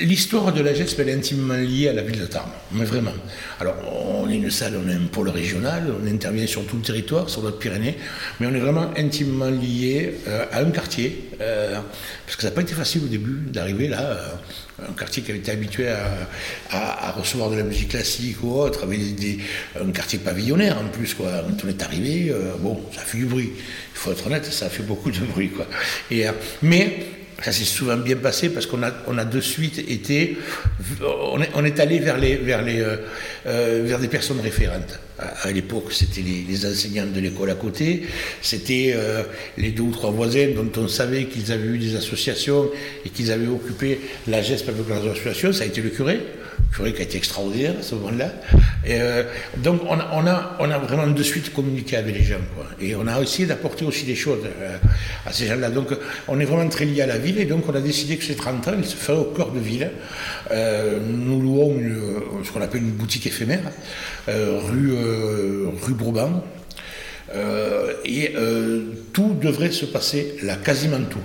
l'histoire 0.00 0.52
de 0.52 0.60
la 0.60 0.74
GESP, 0.74 1.00
elle 1.00 1.08
est 1.08 1.14
intimement 1.14 1.54
liée 1.54 1.88
à 1.88 1.92
la 1.92 2.02
ville 2.02 2.20
de 2.20 2.26
Tarbes, 2.26 2.50
mais 2.72 2.84
vraiment. 2.84 3.12
Alors, 3.60 3.76
on 4.14 4.28
est 4.28 4.36
une 4.36 4.50
salle, 4.50 4.74
on 4.84 4.88
est 4.88 4.94
un 4.94 5.06
pôle 5.10 5.28
régional, 5.28 5.92
on 6.02 6.06
intervient 6.06 6.46
sur 6.46 6.64
tout 6.66 6.76
le 6.76 6.82
territoire, 6.82 7.28
sur 7.28 7.42
notre 7.42 7.58
Pyrénées, 7.58 7.96
mais 8.38 8.46
on 8.46 8.54
est 8.54 8.60
vraiment 8.60 8.90
intimement 8.96 9.50
lié 9.50 10.14
à 10.52 10.60
un 10.60 10.70
quartier, 10.70 11.30
parce 11.38 12.36
que 12.36 12.42
ça 12.42 12.48
n'a 12.48 12.54
pas 12.54 12.62
été 12.62 12.74
facile 12.74 13.02
au 13.04 13.08
début 13.08 13.50
d'arriver 13.50 13.88
là, 13.88 14.16
un 14.88 14.92
quartier 14.92 15.22
qui 15.22 15.30
avait 15.30 15.40
été 15.40 15.50
habitué 15.50 15.88
à, 16.70 17.12
recevoir 17.16 17.50
de 17.50 17.56
la 17.56 17.64
musique 17.64 17.88
classique 17.88 18.36
ou 18.42 18.54
autre, 18.54 18.84
avec 18.84 19.14
des, 19.16 19.38
un 19.80 19.90
quartier 19.90 20.18
pavillonnaire 20.18 20.78
en 20.78 20.88
plus, 20.88 21.14
quoi. 21.14 21.44
Quand 21.46 21.66
on 21.66 21.68
est 21.68 21.82
arrivé, 21.82 22.32
bon, 22.60 22.80
ça 22.94 23.02
fait 23.02 23.18
du 23.18 23.26
bruit 23.26 23.52
il 24.00 24.04
faut 24.04 24.12
être 24.12 24.26
honnête, 24.26 24.46
ça 24.46 24.70
fait 24.70 24.82
beaucoup 24.82 25.10
de 25.10 25.18
bruit. 25.32 25.50
Quoi. 25.50 25.66
Et, 26.10 26.26
euh, 26.26 26.32
mais 26.62 27.00
ça 27.42 27.52
s'est 27.52 27.64
souvent 27.64 27.96
bien 27.96 28.16
passé 28.16 28.50
parce 28.50 28.66
qu'on 28.66 28.82
a, 28.82 28.92
on 29.06 29.18
a 29.18 29.24
de 29.24 29.40
suite 29.40 29.78
été, 29.78 30.36
on 31.02 31.40
est, 31.40 31.50
on 31.54 31.64
est 31.64 31.80
allé 31.80 31.98
vers, 31.98 32.18
les, 32.18 32.36
vers, 32.36 32.62
les, 32.62 32.80
euh, 32.80 32.96
euh, 33.46 33.82
vers 33.84 33.98
des 33.98 34.08
personnes 34.08 34.40
référentes. 34.40 34.98
À, 35.18 35.50
l'époque, 35.50 35.92
c'était 35.92 36.22
les, 36.22 36.44
les, 36.48 36.64
enseignantes 36.64 37.12
de 37.12 37.20
l'école 37.20 37.50
à 37.50 37.54
côté, 37.54 38.04
c'était 38.40 38.96
les 39.58 39.70
deux 39.70 39.82
ou 39.82 39.90
trois 39.90 40.10
voisins 40.10 40.48
dont 40.56 40.70
on 40.80 40.88
savait 40.88 41.26
qu'ils 41.26 41.52
avaient 41.52 41.66
eu 41.66 41.76
des 41.76 41.94
associations 41.94 42.70
et 43.04 43.10
qu'ils 43.10 43.30
avaient 43.30 43.46
occupé 43.46 44.00
la 44.28 44.40
geste 44.40 44.70
avec 44.70 44.88
leurs 44.88 45.06
associations, 45.06 45.52
ça 45.52 45.64
a 45.64 45.66
été 45.66 45.82
le 45.82 45.90
curé 45.90 46.20
curé 46.72 46.92
qui 46.92 47.00
a 47.00 47.04
été 47.04 47.16
extraordinaire 47.16 47.74
à 47.78 47.82
ce 47.82 47.94
moment-là. 47.96 48.32
Euh, 48.88 49.24
donc 49.58 49.82
on 49.88 49.98
a, 49.98 50.78
vraiment 50.78 51.06
de 51.06 51.22
suite 51.22 51.52
communiqué 51.52 51.96
avec 51.96 52.16
les 52.16 52.24
gens. 52.24 52.40
Quoi. 52.54 52.66
Et 52.80 52.94
on 52.94 53.06
a 53.06 53.20
essayé 53.20 53.46
d'apporter 53.46 53.84
aussi 53.84 54.04
des 54.04 54.14
choses 54.14 54.44
euh, 54.44 54.76
à 55.26 55.32
ces 55.32 55.46
gens-là. 55.46 55.70
Donc 55.70 55.88
on 56.28 56.40
est 56.40 56.44
vraiment 56.44 56.68
très 56.68 56.84
lié 56.84 57.02
à 57.02 57.06
la 57.06 57.18
ville 57.18 57.38
et 57.38 57.44
donc 57.44 57.68
on 57.68 57.74
a 57.74 57.80
décidé 57.80 58.16
que 58.16 58.24
ces 58.24 58.36
30 58.36 58.68
ans, 58.68 58.72
il 58.78 58.84
se 58.84 58.96
ferait 58.96 59.18
au 59.18 59.24
cœur 59.24 59.52
de 59.52 59.60
ville. 59.60 59.90
Euh, 60.50 60.98
nous 61.00 61.40
louons 61.40 61.76
ce 62.44 62.50
qu'on 62.50 62.62
appelle 62.62 62.82
une 62.82 62.92
boutique 62.92 63.26
éphémère, 63.26 63.62
rue, 64.28 64.92
rue 65.82 65.94
et 68.04 68.34
tout 69.12 69.36
devrait 69.40 69.70
se 69.70 69.84
passer 69.84 70.36
là, 70.42 70.56
quasiment 70.56 71.00
tout 71.08 71.20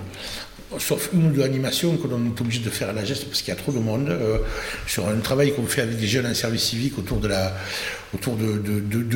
sauf 0.78 1.10
une 1.12 1.28
ou 1.28 1.30
deux 1.30 1.42
animations 1.42 1.96
que 1.96 2.08
l'on 2.08 2.24
est 2.26 2.40
obligé 2.40 2.60
de 2.60 2.70
faire 2.70 2.88
à 2.88 2.92
la 2.92 3.04
geste 3.04 3.26
parce 3.26 3.40
qu'il 3.42 3.54
y 3.54 3.56
a 3.56 3.60
trop 3.60 3.72
de 3.72 3.78
monde, 3.78 4.08
euh, 4.08 4.38
sur 4.86 5.08
un 5.08 5.16
travail 5.16 5.54
qu'on 5.54 5.66
fait 5.66 5.82
avec 5.82 5.98
des 5.98 6.06
jeunes 6.06 6.26
en 6.26 6.34
service 6.34 6.64
civique 6.64 6.98
autour 6.98 7.18
de 7.18 7.30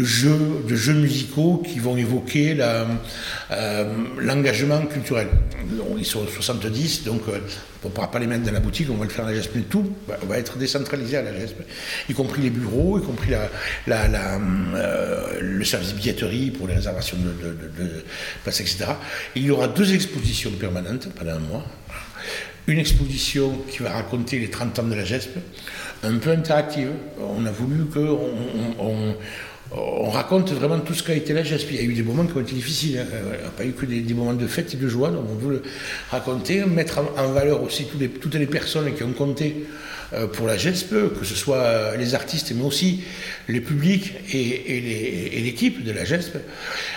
jeux, 0.04 0.94
musicaux 0.94 1.62
qui 1.66 1.78
vont 1.78 1.96
évoquer 1.96 2.56
euh, 2.60 3.84
l'engagement 4.18 4.86
culturel. 4.86 5.28
Ils 5.98 6.06
sont 6.06 6.26
70, 6.26 7.04
donc 7.04 7.22
euh, 7.28 7.38
on 7.82 7.88
ne 7.88 7.92
pourra 7.92 8.10
pas 8.10 8.18
les 8.18 8.26
mettre 8.26 8.44
dans 8.44 8.52
la 8.52 8.60
boutique, 8.60 8.88
on 8.90 8.96
va 8.96 9.04
le 9.04 9.10
faire 9.10 9.24
à 9.24 9.30
la 9.30 9.36
GESP, 9.36 9.68
tout 9.68 9.92
va 10.24 10.38
être 10.38 10.58
décentralisé 10.58 11.16
à 11.16 11.22
la 11.22 11.38
GESP, 11.38 11.62
y 12.08 12.14
compris 12.14 12.42
les 12.42 12.50
bureaux, 12.50 12.98
y 12.98 13.02
compris 13.02 13.32
euh, 13.34 14.38
le 15.40 15.64
service 15.64 15.94
billetterie 15.94 16.50
pour 16.50 16.68
les 16.68 16.74
réservations 16.74 17.16
de, 17.16 18.04
places, 18.42 18.60
etc. 18.60 18.86
il 19.34 19.44
y 19.44 19.50
aura 19.50 19.68
deux 19.68 19.94
expositions 19.94 20.50
permanentes 20.52 21.08
pendant 21.14 21.32
un 21.32 21.38
mois. 21.38 21.64
Une 22.66 22.78
exposition 22.78 23.58
qui 23.68 23.82
va 23.82 23.92
raconter 23.92 24.38
les 24.38 24.50
30 24.50 24.78
ans 24.78 24.84
de 24.84 24.94
la 24.94 25.04
GESP, 25.04 25.38
un 26.04 26.18
peu 26.18 26.30
interactive. 26.30 26.90
On 27.18 27.44
a 27.46 27.50
voulu 27.50 27.86
qu'on 27.86 28.18
on, 28.78 29.16
raconte 29.72 30.50
vraiment 30.52 30.80
tout 30.80 30.94
ce 30.94 31.02
qu'a 31.02 31.14
été 31.14 31.32
la 31.32 31.42
GESP. 31.42 31.68
Il 31.72 31.76
y 31.76 31.80
a 31.80 31.82
eu 31.82 31.94
des 31.94 32.02
moments 32.02 32.24
qui 32.24 32.36
ont 32.36 32.40
été 32.40 32.54
difficiles, 32.54 32.98
hein. 32.98 33.06
il 33.12 33.40
n'y 33.40 33.46
a 33.46 33.50
pas 33.50 33.64
eu 33.64 33.72
que 33.72 33.86
des, 33.86 34.14
moments 34.14 34.34
de 34.34 34.46
fête 34.46 34.74
et 34.74 34.76
de 34.76 34.88
joie, 34.88 35.10
donc 35.10 35.24
on 35.30 35.34
veut 35.34 35.62
raconter, 36.10 36.64
mettre 36.64 36.98
en, 36.98 37.28
valeur 37.28 37.62
aussi 37.62 37.86
toutes 37.86 38.34
les 38.34 38.46
personnes 38.46 38.92
qui 38.94 39.04
ont 39.04 39.12
compté 39.12 39.66
euh, 40.12 40.26
pour 40.26 40.48
la 40.48 40.56
GESP, 40.56 41.14
que 41.18 41.24
ce 41.24 41.36
soit 41.36 41.96
les 41.96 42.16
artistes, 42.16 42.52
mais 42.54 42.64
aussi 42.64 43.02
les 43.48 43.60
publics 43.60 44.12
et, 44.32 45.40
l'équipe 45.40 45.84
de 45.84 45.92
la 45.92 46.04
GESP. 46.04 46.36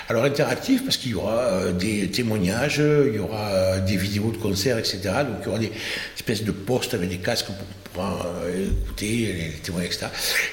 Alors 0.10 0.24
interactif, 0.24 0.84
parce 0.84 0.98
qu'il 0.98 1.12
y 1.12 1.14
aura 1.14 1.42
euh, 1.42 1.72
des 1.74 2.08
témoignages, 2.08 2.82
il 2.82 3.16
y 3.16 3.20
aura 3.20 3.50
euh, 3.50 3.80
des 3.82 3.98
vidéos 3.98 4.32
de 4.32 4.38
concerts, 4.38 4.80
etc. 4.80 4.98
Donc 5.28 5.38
il 5.42 5.46
y 5.46 5.50
aura 5.50 5.60
des 5.60 5.72
espèces 6.16 6.44
de 6.44 6.52
postes 6.52 6.96
avec 6.96 7.10
des 7.10 7.18
casques 7.18 7.48
pour, 7.94 8.04
écouter 8.48 9.06
les, 9.06 9.60
témoignages, 9.62 9.94
etc. 9.94 10.08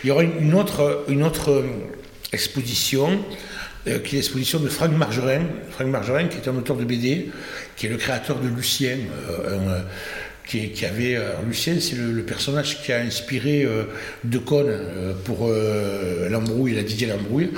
Il 0.04 0.08
y 0.08 0.10
aura 0.10 0.22
une 0.22 0.54
autre, 0.54 1.06
une 1.08 1.22
autre 1.22 1.64
exposition 2.32 3.24
qui 3.84 3.90
est 3.90 4.18
l'exposition 4.18 4.60
de 4.60 4.68
Franck 4.68 4.92
Margerin, 4.92 5.40
Franck 5.70 5.88
Margerin 5.88 6.28
qui 6.28 6.36
est 6.36 6.48
un 6.48 6.56
auteur 6.56 6.76
de 6.76 6.84
BD, 6.84 7.30
qui 7.76 7.86
est 7.86 7.88
le 7.88 7.96
créateur 7.96 8.38
de 8.38 8.46
Lucien, 8.48 8.98
qui, 10.50 10.84
avait. 10.84 11.16
Euh, 11.16 11.32
Lucien, 11.46 11.76
c'est 11.80 11.96
le, 11.96 12.22
personnage 12.22 12.82
qui 12.82 12.92
a 12.92 13.00
inspiré 13.00 13.62
euh, 13.64 13.84
euh, 14.24 15.12
pour 15.24 15.48
l'embrouille, 16.30 16.74
la 16.74 16.82
Didier 16.82 17.06
l'embrouille. 17.06 17.50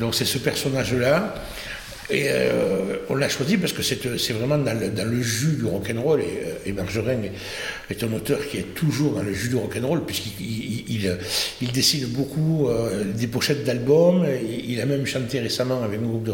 Donc 0.00 0.14
c'est 0.14 0.24
ce 0.24 0.38
personnage-là 0.38 1.34
et 2.12 2.26
euh, 2.28 2.96
on 3.08 3.14
l'a 3.14 3.28
choisi 3.30 3.56
parce 3.56 3.72
que 3.72 3.82
c'est 3.82 4.32
vraiment 4.32 4.58
dans 4.58 4.76
le, 4.78 5.22
jus 5.22 5.56
du 5.56 5.64
rock'n'roll. 5.64 6.20
Et, 6.20 6.24
euh, 6.24 6.66
et 6.66 6.72
Margerin 6.72 7.16
est, 7.90 8.02
un 8.02 8.12
auteur 8.12 8.38
qui 8.48 8.58
est 8.58 8.74
toujours 8.74 9.12
dans 9.14 9.22
le 9.22 9.32
jus 9.32 9.48
du 9.48 9.56
rock'n'roll, 9.56 10.04
puisqu'il 10.04 10.84
il, 11.60 11.72
dessine 11.72 12.06
beaucoup 12.06 12.68
euh, 12.68 13.04
des 13.04 13.26
pochettes 13.26 13.64
d'albums. 13.64 14.26
Il, 14.66 14.80
a 14.80 14.86
même 14.86 15.06
chanté 15.06 15.40
récemment 15.40 15.82
avec 15.82 16.00
un 16.00 16.04
groupe 16.04 16.28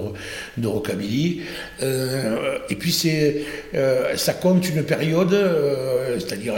de, 0.56 0.66
rockabilly. 0.66 1.40
et 1.80 2.76
puis 2.76 2.92
ça 4.16 4.32
compte 4.34 4.68
une 4.68 4.82
période, 4.84 5.36
c'est-à-dire 6.18 6.54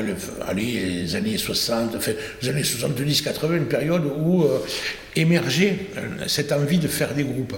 les 0.55 1.17
années 1.17 1.39
60, 1.39 1.97
enfin, 1.97 2.13
les 2.43 2.49
années 2.49 2.63
70-80, 2.63 3.57
une 3.57 3.67
période 3.67 4.05
où 4.05 4.45
émergeait 5.17 5.77
cette 6.27 6.53
envie 6.53 6.79
de 6.79 6.89
faire 6.89 7.15
des 7.15 7.25
groupes. 7.25 7.57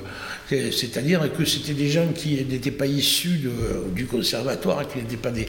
C'est-à-dire 0.48 1.32
que 1.32 1.44
c'était 1.44 1.72
des 1.72 1.88
gens 1.88 2.08
qui 2.14 2.44
n'étaient 2.44 2.70
pas 2.70 2.86
issus 2.86 3.40
du 3.94 4.06
conservatoire, 4.06 4.86
qui 4.86 4.98
n'étaient 4.98 5.16
pas 5.16 5.30
des, 5.30 5.46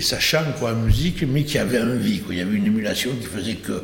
sachants 0.00 0.52
quoi, 0.58 0.72
en 0.72 0.76
musique, 0.76 1.19
mais 1.26 1.44
qui 1.44 1.58
avaient 1.58 1.80
envie. 1.80 2.20
Quoi. 2.20 2.34
Il 2.34 2.38
y 2.38 2.42
avait 2.42 2.56
une 2.56 2.66
émulation 2.66 3.10
qui 3.20 3.26
faisait 3.26 3.54
que. 3.54 3.82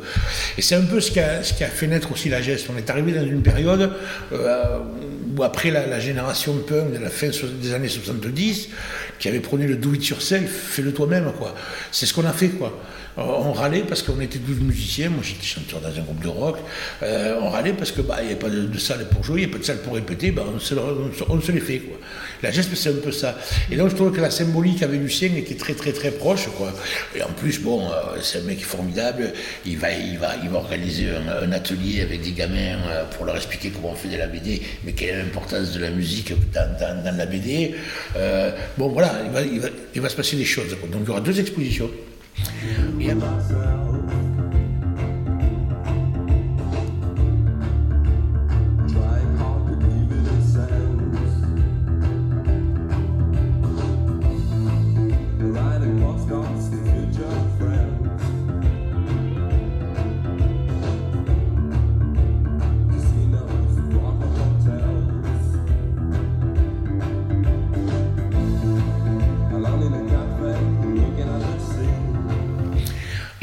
Et 0.57 0.61
c'est 0.61 0.75
un 0.75 0.81
peu 0.81 0.99
ce 0.99 1.11
qui, 1.11 1.19
a, 1.19 1.41
fait 1.41 1.87
naître 1.87 2.11
aussi 2.11 2.29
la 2.29 2.41
geste. 2.41 2.67
On 2.73 2.77
est 2.77 2.89
arrivé 2.89 3.11
dans 3.13 3.25
une 3.25 3.41
période 3.41 3.91
euh, 4.31 4.79
où, 5.35 5.43
après 5.43 5.71
la, 5.71 5.99
génération 5.99 6.57
punk 6.57 6.93
de 6.93 6.99
la 6.99 7.09
fin 7.09 7.29
des 7.61 7.73
années 7.73 7.87
70, 7.87 8.69
qui 9.19 9.27
avait 9.27 9.39
prôné 9.39 9.67
le 9.67 9.75
do 9.75 9.93
it 9.93 10.07
yourself, 10.07 10.49
fais-le 10.49 10.93
toi-même. 10.93 11.31
C'est 11.91 12.05
ce 12.05 12.13
qu'on 12.13 12.25
a 12.25 12.33
fait. 12.33 12.49
quoi. 12.49 12.77
Euh, 13.17 13.21
on 13.23 13.51
râlait 13.51 13.83
parce 13.87 14.03
qu'on 14.03 14.19
était 14.21 14.37
12 14.37 14.59
musiciens, 14.59 15.09
moi 15.09 15.23
j'étais 15.23 15.45
chanteur 15.45 15.81
dans 15.81 15.89
un 15.89 16.03
groupe 16.03 16.21
de 16.21 16.27
rock, 16.27 16.57
euh, 17.01 17.39
on 17.41 17.49
râlait 17.49 17.73
parce 17.73 17.91
qu'il 17.91 18.03
bah, 18.03 18.17
n'y 18.21 18.27
avait 18.27 18.35
pas 18.35 18.49
de, 18.49 18.77
salle 18.77 19.07
pour 19.09 19.23
jouer, 19.23 19.41
il 19.41 19.47
n'y 19.47 19.51
a 19.51 19.53
pas 19.53 19.59
de 19.59 19.65
salle 19.65 19.77
pour 19.77 19.95
répéter, 19.95 20.29
bah, 20.29 20.43
on, 20.53 20.59
se, 20.59 21.51
les 21.51 21.59
fait. 21.59 21.79
Quoi. 21.79 21.97
La 22.43 22.51
geste 22.51 22.75
c'est 22.75 22.89
un 22.89 23.01
peu 23.03 23.11
ça. 23.11 23.35
Et 23.71 23.75
donc 23.75 23.89
je 23.89 23.95
trouve 23.95 24.11
que 24.11 24.21
la 24.21 24.29
symbolique 24.29 24.83
avec 24.83 25.01
Lucien 25.01 25.29
était 25.35 25.55
très 25.55 25.73
très 25.73 25.93
très 25.93 26.11
proche. 26.11 26.47
Quoi. 26.57 26.71
Et 27.15 27.23
en 27.23 27.31
plus, 27.31 27.59
bon, 27.59 27.89
euh, 27.89 28.19
c'est 28.21 28.39
un 28.39 28.43
mec 28.43 28.63
formidable, 28.63 29.33
il 29.65 29.77
va, 29.77 29.91
il 29.91 30.19
va, 30.19 30.35
il 30.43 30.49
va 30.49 30.59
organiser 30.59 31.07
un, 31.09 31.51
atelier 31.51 32.01
avec 32.01 32.21
des 32.21 32.33
gamins 32.33 32.77
pour 33.15 33.25
leur 33.25 33.35
expliquer 33.35 33.71
comment 33.71 33.93
on 33.93 33.95
fait 33.95 34.09
de 34.09 34.17
la 34.17 34.27
BD, 34.27 34.61
mais 34.83 34.91
quelle 34.91 35.09
est 35.09 35.17
l'importance 35.17 35.71
de 35.71 35.79
la 35.79 35.89
musique 35.89 36.33
dans, 36.53 37.17
la 37.17 37.25
BD. 37.25 37.73
bon 38.77 38.89
voilà, 38.89 39.21
il 39.25 39.31
va, 39.31 39.41
il, 39.41 39.59
va, 39.59 39.69
il 39.95 40.01
va, 40.01 40.09
se 40.09 40.15
passer 40.15 40.35
des 40.35 40.45
choses. 40.45 40.69
Donc 40.69 41.01
il 41.01 41.07
y 41.07 41.09
aura 41.09 41.21
deux 41.21 41.39
expositions. 41.39 41.89
Yeah. 42.37 44.06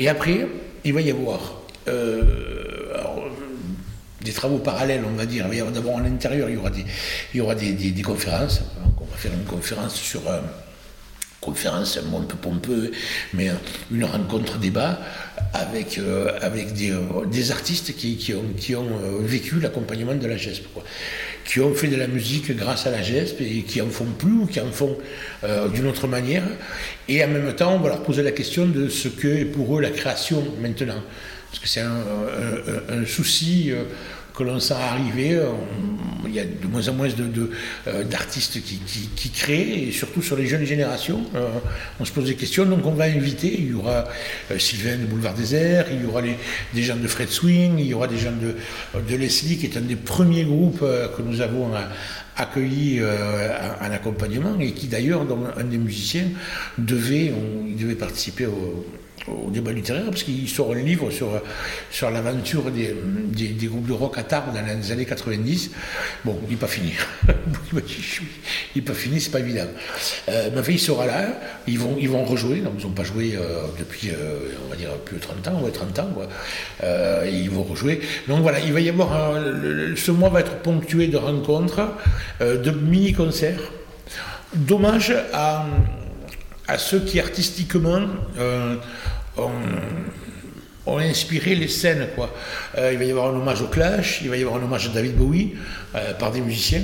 Et 0.05 0.09
après, 0.11 0.47
il 0.85 0.93
va 0.93 1.01
y 1.01 1.11
avoir 1.11 1.63
des 4.21 4.33
travaux 4.33 4.59
parallèles, 4.59 5.03
on 5.07 5.17
va 5.17 5.25
dire. 5.25 5.47
D'abord, 5.73 5.97
à 5.97 6.03
l'intérieur, 6.03 6.51
il 6.51 6.57
y 6.57 6.59
aura 6.59 6.69
des, 6.69 6.85
il 7.33 7.39
y 7.39 7.41
aura 7.41 7.55
des, 7.55 8.03
conférences. 8.03 8.61
on 9.01 9.07
va 9.07 9.17
faire 9.17 9.33
une 9.33 9.47
conférence 9.47 9.95
sur 9.95 10.21
conférence, 11.41 11.97
un 11.97 12.03
mot 12.03 12.19
un 12.19 12.25
peu 12.25 12.37
pompeux, 12.37 12.93
mais 13.33 13.51
une 13.91 14.05
rencontre 14.05 14.59
débat 14.59 14.99
avec, 15.53 15.99
euh, 15.99 16.39
avec 16.43 16.73
des, 16.73 16.91
euh, 16.91 17.27
des, 17.27 17.51
artistes 17.51 17.95
qui, 17.97 18.17
qui 18.17 18.35
ont, 18.35 18.45
qui 18.57 18.75
ont 18.75 18.87
euh, 18.87 19.19
vécu 19.21 19.61
l'accompagnement 19.61 20.15
de 20.15 20.27
la 20.27 20.37
GESP, 20.37 20.73
quoi. 20.73 20.83
Qui 21.45 21.61
ont 21.61 21.75
fait 21.75 21.89
de 21.89 21.97
la 21.97 22.07
musique 22.07 22.57
grâce 22.57 22.87
à 22.87 22.91
la 22.91 23.03
GESP 23.03 23.41
et 23.43 23.63
qui 23.63 23.81
en 23.83 23.89
font 23.89 24.07
plus 24.19 24.33
ou 24.33 24.47
qui 24.47 24.61
en 24.61 24.71
font 24.71 24.97
d'une 25.73 25.87
autre 25.87 26.07
manière. 26.07 26.45
Et 27.09 27.23
en 27.23 27.29
même 27.29 27.55
temps, 27.55 27.75
on 27.75 27.81
va 27.81 27.91
leur 27.91 28.03
poser 28.03 28.23
la 28.23 28.33
question 28.33 28.67
de 28.67 28.89
ce 28.89 29.09
que 29.09 29.29
est 29.29 29.45
pour 29.45 29.77
eux 29.77 29.83
la 29.83 29.91
création 29.91 30.43
maintenant. 30.61 31.03
Parce 31.51 31.63
que 31.63 31.69
c'est 31.69 31.83
un, 31.83 32.03
un, 32.89 33.07
souci 33.07 33.73
que 34.35 34.43
l'on 34.43 34.59
sent 34.59 34.75
arriver. 34.75 35.41
il 36.27 36.35
y 36.35 36.41
a 36.41 36.45
de 36.45 36.67
moins 36.67 36.89
en 36.89 36.95
moins 36.95 37.09
euh, 37.87 38.05
d'artistes 38.05 38.59
qui, 38.63 39.31
créent, 39.31 39.89
et 39.89 39.93
surtout 39.93 40.23
sur 40.23 40.37
les 40.37 40.47
jeunes 40.47 40.65
générations. 40.65 41.23
Euh, 41.37 41.47
on 42.01 42.05
se 42.05 42.11
pose 42.11 42.25
des 42.25 42.35
questions, 42.35 42.65
donc 42.65 42.85
on 42.85 42.93
va 42.93 43.05
inviter. 43.05 43.55
Il 43.57 43.69
y 43.69 43.75
aura 43.75 44.09
euh, 44.51 44.59
Sylvain 44.59 44.97
de 44.97 45.07
Boulevard 45.07 45.35
Désert, 45.35 45.87
il 45.93 46.03
y 46.03 46.07
aura 46.07 46.23
des 46.23 46.83
gens 46.83 46.97
de 46.97 47.07
Fred 47.07 47.29
Swing, 47.29 47.79
il 47.79 47.87
y 47.87 47.95
aura 47.95 48.09
des 48.09 48.19
gens 48.19 48.33
de, 48.33 48.57
de 49.01 49.17
Leslie, 49.17 49.57
qui 49.57 49.67
est 49.67 49.77
un 49.77 49.83
des 49.83 49.97
premiers 49.97 50.45
groupes 50.45 50.81
que 50.81 51.23
nous 51.23 51.41
avons 51.41 51.71
accueilli 52.37 53.01
en 53.01 53.91
accompagnement, 53.93 54.59
et 54.59 54.73
qui 54.73 54.89
d'ailleurs, 54.89 55.25
un 55.57 55.65
des 55.65 55.79
musiciens, 55.79 56.27
devait, 56.79 57.33
il 57.69 57.77
devait 57.77 57.95
participer 57.95 58.47
au 58.47 58.85
au 59.29 59.51
débat 59.51 59.73
littéraire, 59.73 60.05
parce 60.07 60.23
qu'il 60.23 60.49
sort 60.49 60.73
un 60.73 60.83
livre 60.83 61.11
sur, 61.11 61.29
sur 61.91 62.11
l'aventure 62.11 62.71
des, 62.71 62.95
des, 63.33 63.67
groupes 63.67 63.87
de 63.87 63.93
rock 63.93 64.19
à 64.19 64.23
Tarbes 64.23 64.55
dans 64.55 64.61
les 64.61 64.93
années 64.93 65.07
90. 65.07 65.71
Bon, 66.25 66.39
il 66.45 66.51
n'est 66.51 66.57
pas 66.57 66.67
fini. 66.67 66.93
il 67.73 67.83
n'est 68.77 68.83
pas 68.83 68.93
fini, 68.93 69.21
c'est 69.21 69.31
pas 69.31 69.41
évident. 69.41 69.67
Euh, 70.29 70.51
enfin, 70.59 70.73
il 70.73 70.79
sera 70.79 71.07
là, 71.07 71.41
ils 71.67 71.79
vont, 71.79 71.97
ils 71.99 72.09
vont 72.09 72.25
rejouer, 72.25 72.59
ils 72.59 72.63
n'ont 72.63 72.91
pas 72.91 73.05
joué 73.05 73.35
euh, 73.35 73.63
depuis, 73.79 74.11
euh, 74.11 74.51
on 74.67 74.71
va 74.71 74.77
dire, 74.77 74.91
plus 75.05 75.17
de 75.17 75.23
30 75.23 75.49
ans, 75.49 75.61
ouais, 75.63 75.71
30 75.71 75.99
ans, 76.01 76.11
quoi. 76.15 76.29
Ils 77.27 77.51
vont 77.51 77.63
rejouer. 77.63 78.01
Donc 78.29 78.43
voilà, 78.43 78.61
il 78.61 78.73
va 78.73 78.81
y 78.81 78.89
avoir, 78.89 79.35
ce 79.97 80.11
mois 80.11 80.29
va 80.29 80.41
être 80.41 80.57
ponctué 80.59 81.09
de 81.09 81.17
rencontres, 81.17 81.95
de 82.41 82.71
mini-concerts. 82.71 83.61
Dommage 84.55 85.15
à 85.33 85.67
à 86.69 86.79
ceux 86.79 87.01
qui 87.01 87.21
artistiquement 87.21 88.03
euh, 88.39 88.77
ont, 89.37 90.99
inspiré 90.99 91.55
les 91.55 91.69
scènes. 91.69 92.09
Quoi. 92.15 92.33
Euh, 92.79 92.93
il 92.93 92.99
va 92.99 93.05
y 93.05 93.11
avoir 93.11 93.35
un 93.35 93.37
hommage 93.37 93.63
au 93.63 93.67
Clash, 93.67 94.21
il 94.23 94.31
va 94.31 94.37
y 94.37 94.43
avoir 94.43 94.61
un 94.61 94.65
hommage 94.65 94.87
à 94.87 94.91
David 94.91 95.17
Bowie 95.17 95.55
euh, 95.95 96.13
par 96.15 96.31
des 96.31 96.41
musiciens, 96.41 96.83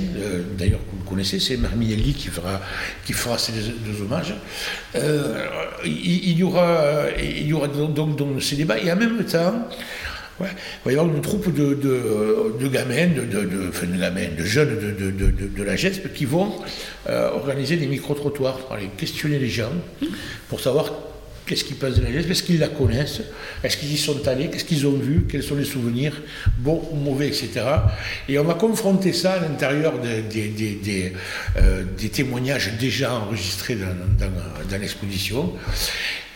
d'ailleurs 0.57 0.79
que 0.79 0.97
vous 0.97 1.09
connaissez, 1.09 1.39
c'est 1.39 1.57
Marminelli 1.57 2.13
qui 2.13 2.27
fera, 2.27 2.61
qui 3.05 3.13
fera 3.13 3.37
ces 3.37 3.51
deux, 3.51 4.01
hommages. 4.01 4.33
Il, 5.85 6.37
y 6.37 6.43
aura, 6.43 7.05
il 7.19 7.47
y 7.47 7.53
aura 7.53 7.67
donc, 7.67 8.15
donc 8.15 8.41
ces 8.41 8.55
débats 8.55 8.79
et 8.79 8.91
en 8.91 8.95
même 8.95 9.23
temps, 9.23 9.67
il 10.49 10.85
va 10.85 10.91
y 10.91 10.95
avoir 10.97 11.13
une 11.13 11.21
troupe 11.21 11.53
de, 11.53 11.73
de, 11.73 12.55
de 12.59 12.67
gamins, 12.67 13.07
de 13.07 14.43
jeunes 14.43 14.77
de, 14.77 15.63
la 15.63 15.75
GESP 15.75 16.13
qui 16.13 16.25
vont 16.25 16.51
euh, 17.09 17.31
organiser 17.31 17.77
des 17.77 17.87
micro-trottoirs 17.87 18.57
pour 18.57 18.73
aller 18.73 18.89
questionner 18.97 19.39
les 19.39 19.49
gens 19.49 19.71
pour 20.49 20.59
savoir 20.59 20.91
qu'est-ce 21.45 21.63
qu'ils 21.63 21.75
pensent 21.75 21.95
de 21.95 22.03
la 22.03 22.11
GESP, 22.11 22.31
est-ce 22.31 22.43
qu'ils 22.43 22.59
la 22.59 22.67
connaissent, 22.67 23.21
est-ce 23.63 23.77
qu'ils 23.77 23.91
y 23.91 23.97
sont 23.97 24.27
allés, 24.27 24.49
qu'est-ce 24.49 24.65
qu'ils 24.65 24.87
ont 24.87 24.97
vu, 24.97 25.25
quels 25.29 25.43
sont 25.43 25.55
les 25.55 25.65
souvenirs, 25.65 26.21
bons 26.57 26.87
ou 26.91 26.95
mauvais, 26.95 27.27
etc. 27.27 27.49
Et 28.29 28.37
on 28.39 28.43
va 28.43 28.53
confronter 28.53 29.13
ça 29.13 29.33
à 29.33 29.39
l'intérieur 29.39 29.93
des, 29.99 30.21
des, 30.21 31.13
euh, 31.57 31.83
témoignages 32.11 32.73
déjà 32.79 33.13
enregistrés 33.13 33.75
dans, 33.75 34.27
dans 34.69 34.81
l'exposition. 34.81 35.53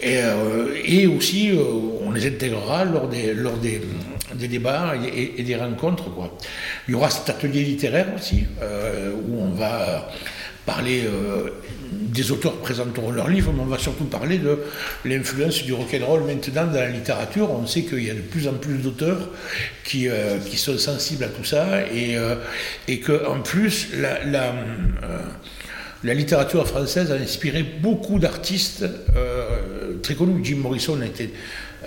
Et, 0.02 0.18
euh, 0.18 0.76
et 0.84 1.08
aussi, 1.08 1.52
euh, 1.52 1.64
on 2.02 2.12
les 2.12 2.28
intégrera 2.28 2.84
lors 2.86 3.08
des, 3.08 3.34
lors 3.34 3.58
des, 3.58 3.82
des 4.34 4.48
débats 4.48 4.94
et, 4.96 5.42
des 5.42 5.56
rencontres. 5.56 6.06
Il 6.88 6.92
y 6.92 6.96
aura 6.96 7.10
cet 7.10 7.30
atelier 7.30 7.64
littéraire 7.64 8.08
aussi, 8.16 8.46
où 9.28 9.42
on 9.42 9.52
va 9.52 10.12
parler 10.66 11.04
des 12.02 12.32
auteurs 12.32 12.58
présenteront 12.58 13.12
leurs 13.12 13.30
livres, 13.30 13.52
mais 13.54 13.62
on 13.62 13.66
va 13.66 13.78
surtout 13.78 14.06
parler 14.06 14.38
de 14.38 14.60
l'influence 15.06 15.64
du 15.64 15.74
rock'n'roll 15.74 16.24
maintenant 16.24 16.68
dans 16.68 16.74
la 16.74 16.90
littérature. 16.90 17.52
On 17.52 17.66
sait 17.66 17.84
qu'il 17.84 18.04
y 18.04 18.10
a 18.10 18.14
de 18.14 18.22
plus 18.22 18.48
en 18.48 18.54
plus 18.54 18.78
d'auteurs 18.78 19.30
qui, 19.84 20.08
qui 20.50 20.58
sont 20.58 20.78
sensibles 20.78 21.24
à 21.24 21.30
tout 21.30 21.44
ça 21.44 21.82
et, 21.88 22.18
et 22.88 23.00
qu'en 23.00 23.42
plus, 23.42 23.90
la, 23.98 24.24
la 24.26 24.54
la 26.06 26.14
littérature 26.14 26.68
française 26.68 27.12
a 27.12 27.16
inspiré 27.16 27.64
beaucoup 27.64 28.20
d'artistes 28.20 28.86
euh, 29.16 29.96
très 30.04 30.14
connus. 30.14 30.42
Jim 30.44 30.58
Morrison 30.58 31.02
a 31.02 31.06
été 31.06 31.34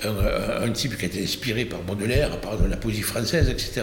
un, 0.04 0.70
type 0.70 0.96
qui 0.96 1.04
a 1.04 1.08
été 1.08 1.22
inspiré 1.22 1.64
par 1.64 1.80
Baudelaire, 1.80 2.40
par 2.40 2.52
la 2.68 2.76
poésie 2.76 3.02
française, 3.02 3.48
etc. 3.48 3.82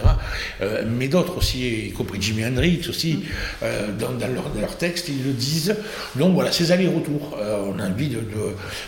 Euh, 0.60 0.84
mais 0.86 1.08
d'autres 1.08 1.36
aussi, 1.36 1.88
y 1.88 1.92
compris 1.92 2.20
Jimi 2.20 2.44
Hendrix 2.44 2.80
aussi, 2.88 3.24
euh, 3.62 3.88
dans, 3.98 4.12
leurs 4.60 4.76
textes, 4.76 5.08
ils 5.08 5.24
le 5.24 5.32
disent. 5.32 5.76
Donc 6.16 6.34
voilà, 6.34 6.52
ces 6.52 6.72
allers-retours, 6.72 7.36
on 7.38 7.78
a 7.78 7.86
envie 7.86 8.08
de, 8.08 8.20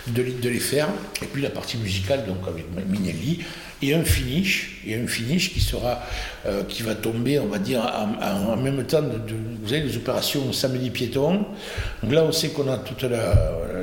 de, 0.08 0.48
les 0.48 0.60
faire. 0.60 0.88
Et 1.22 1.26
puis 1.26 1.42
la 1.42 1.50
partie 1.50 1.76
musicale, 1.76 2.24
donc 2.26 2.38
avec 2.46 2.64
Minelli, 2.88 3.44
et 3.82 3.94
un 3.94 4.02
finish, 4.02 4.80
et 4.86 4.96
un 4.96 5.06
finish 5.06 5.52
qui 5.52 5.60
sera, 5.60 6.02
euh, 6.46 6.64
qui 6.64 6.82
va 6.82 6.94
tomber, 6.94 7.38
on 7.38 7.46
va 7.46 7.58
dire, 7.58 7.80
en, 8.20 8.56
même 8.56 8.84
temps 8.84 9.02
de, 9.02 9.20
vous 9.62 9.72
avez 9.72 9.82
les 9.82 9.96
opérations 9.96 10.52
samedi 10.52 10.90
piéton. 10.90 11.46
Donc 12.02 12.12
là, 12.12 12.24
on 12.24 12.32
sait 12.32 12.48
qu'on 12.48 12.70
a 12.70 12.78
toute 12.78 13.04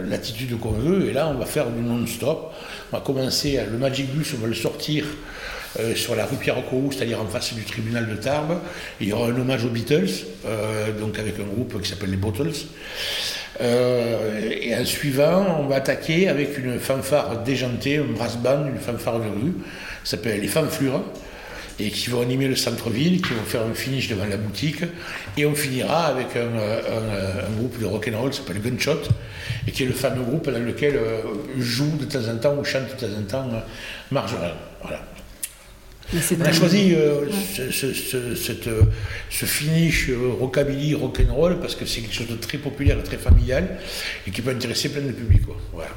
l'attitude 0.07 0.59
qu'on 0.59 0.71
veut, 0.71 1.09
et 1.09 1.13
là, 1.13 1.27
on 1.27 1.37
va 1.37 1.45
faire 1.45 1.69
du 1.69 1.81
non-stop. 1.81 2.53
On 2.91 2.97
va 2.97 3.03
commencer, 3.03 3.59
le 3.71 3.77
Magic 3.77 4.11
Bus, 4.13 4.33
on 4.37 4.41
va 4.41 4.47
le 4.47 4.53
sortir 4.53 5.05
euh, 5.79 5.93
sur 5.93 6.15
la 6.15 6.25
rue 6.25 6.37
Pierre-Courroux, 6.37 6.91
c'est-à-dire 6.93 7.21
en 7.21 7.25
face 7.25 7.53
du 7.53 7.63
tribunal 7.63 8.07
de 8.07 8.15
Tarbes. 8.15 8.59
Il 9.01 9.09
y 9.09 9.13
aura 9.13 9.27
un 9.27 9.35
hommage 9.37 9.65
aux 9.65 9.69
Beatles, 9.69 10.09
euh, 10.45 10.97
donc 10.97 11.19
avec 11.19 11.37
un 11.39 11.43
groupe 11.43 11.81
qui 11.81 11.89
s'appelle 11.89 12.11
les 12.11 12.17
Bottles. 12.17 12.53
Euh, 13.61 14.51
et 14.61 14.75
en 14.75 14.85
suivant, 14.85 15.59
on 15.59 15.67
va 15.67 15.75
attaquer 15.75 16.27
avec 16.27 16.57
une 16.57 16.79
fanfare 16.79 17.43
déjantée, 17.43 17.97
un 17.97 18.03
brass 18.03 18.37
band, 18.37 18.65
une 18.67 18.79
fanfare 18.79 19.19
de 19.19 19.27
rue, 19.27 19.53
qui 20.03 20.09
s'appelle 20.09 20.41
les 20.41 20.47
Fanflures, 20.47 21.01
et 21.79 21.89
qui 21.89 22.09
vont 22.09 22.21
animer 22.21 22.47
le 22.47 22.55
centre-ville, 22.55 23.21
qui 23.21 23.33
vont 23.33 23.43
faire 23.45 23.61
un 23.61 23.73
finish 23.73 24.07
devant 24.07 24.25
la 24.25 24.37
boutique, 24.37 24.83
et 25.37 25.45
on 25.45 25.55
finira 25.55 26.05
avec 26.05 26.27
un, 26.35 27.49
groupe 27.57 27.79
de 27.79 27.85
rock'n'roll 27.85 28.29
qui 28.29 28.37
s'appelle 28.37 28.61
Gunshot, 28.61 29.01
et 29.67 29.71
qui 29.71 29.83
est 29.83 29.87
le 29.87 29.93
fameux 29.93 30.23
groupe 30.23 30.49
dans 30.49 30.59
lequel 30.59 30.95
euh, 30.95 31.21
joue 31.57 31.97
de 31.97 32.05
temps 32.05 32.27
en 32.29 32.37
temps 32.37 32.55
ou 32.55 32.63
chante 32.63 32.83
de 32.83 33.07
temps 33.07 33.13
en 33.13 33.23
temps 33.23 33.49
euh, 33.53 33.59
Marjorie. 34.11 34.53
Voilà. 34.81 35.01
On 36.13 36.41
a 36.41 36.51
choisi 36.51 36.93
euh, 36.93 37.25
ce, 39.29 39.45
finish 39.45 40.09
euh, 40.09 40.33
rockabilly, 40.39 40.93
rock'n'roll, 40.93 41.59
parce 41.59 41.75
que 41.75 41.85
c'est 41.85 42.01
quelque 42.01 42.13
chose 42.13 42.27
de 42.27 42.35
très 42.35 42.57
populaire, 42.57 43.01
très 43.03 43.17
familial, 43.17 43.77
et 44.27 44.31
qui 44.31 44.41
peut 44.41 44.51
intéresser 44.51 44.89
plein 44.89 45.01
de 45.01 45.11
publics. 45.11 45.41
Voilà. 45.73 45.89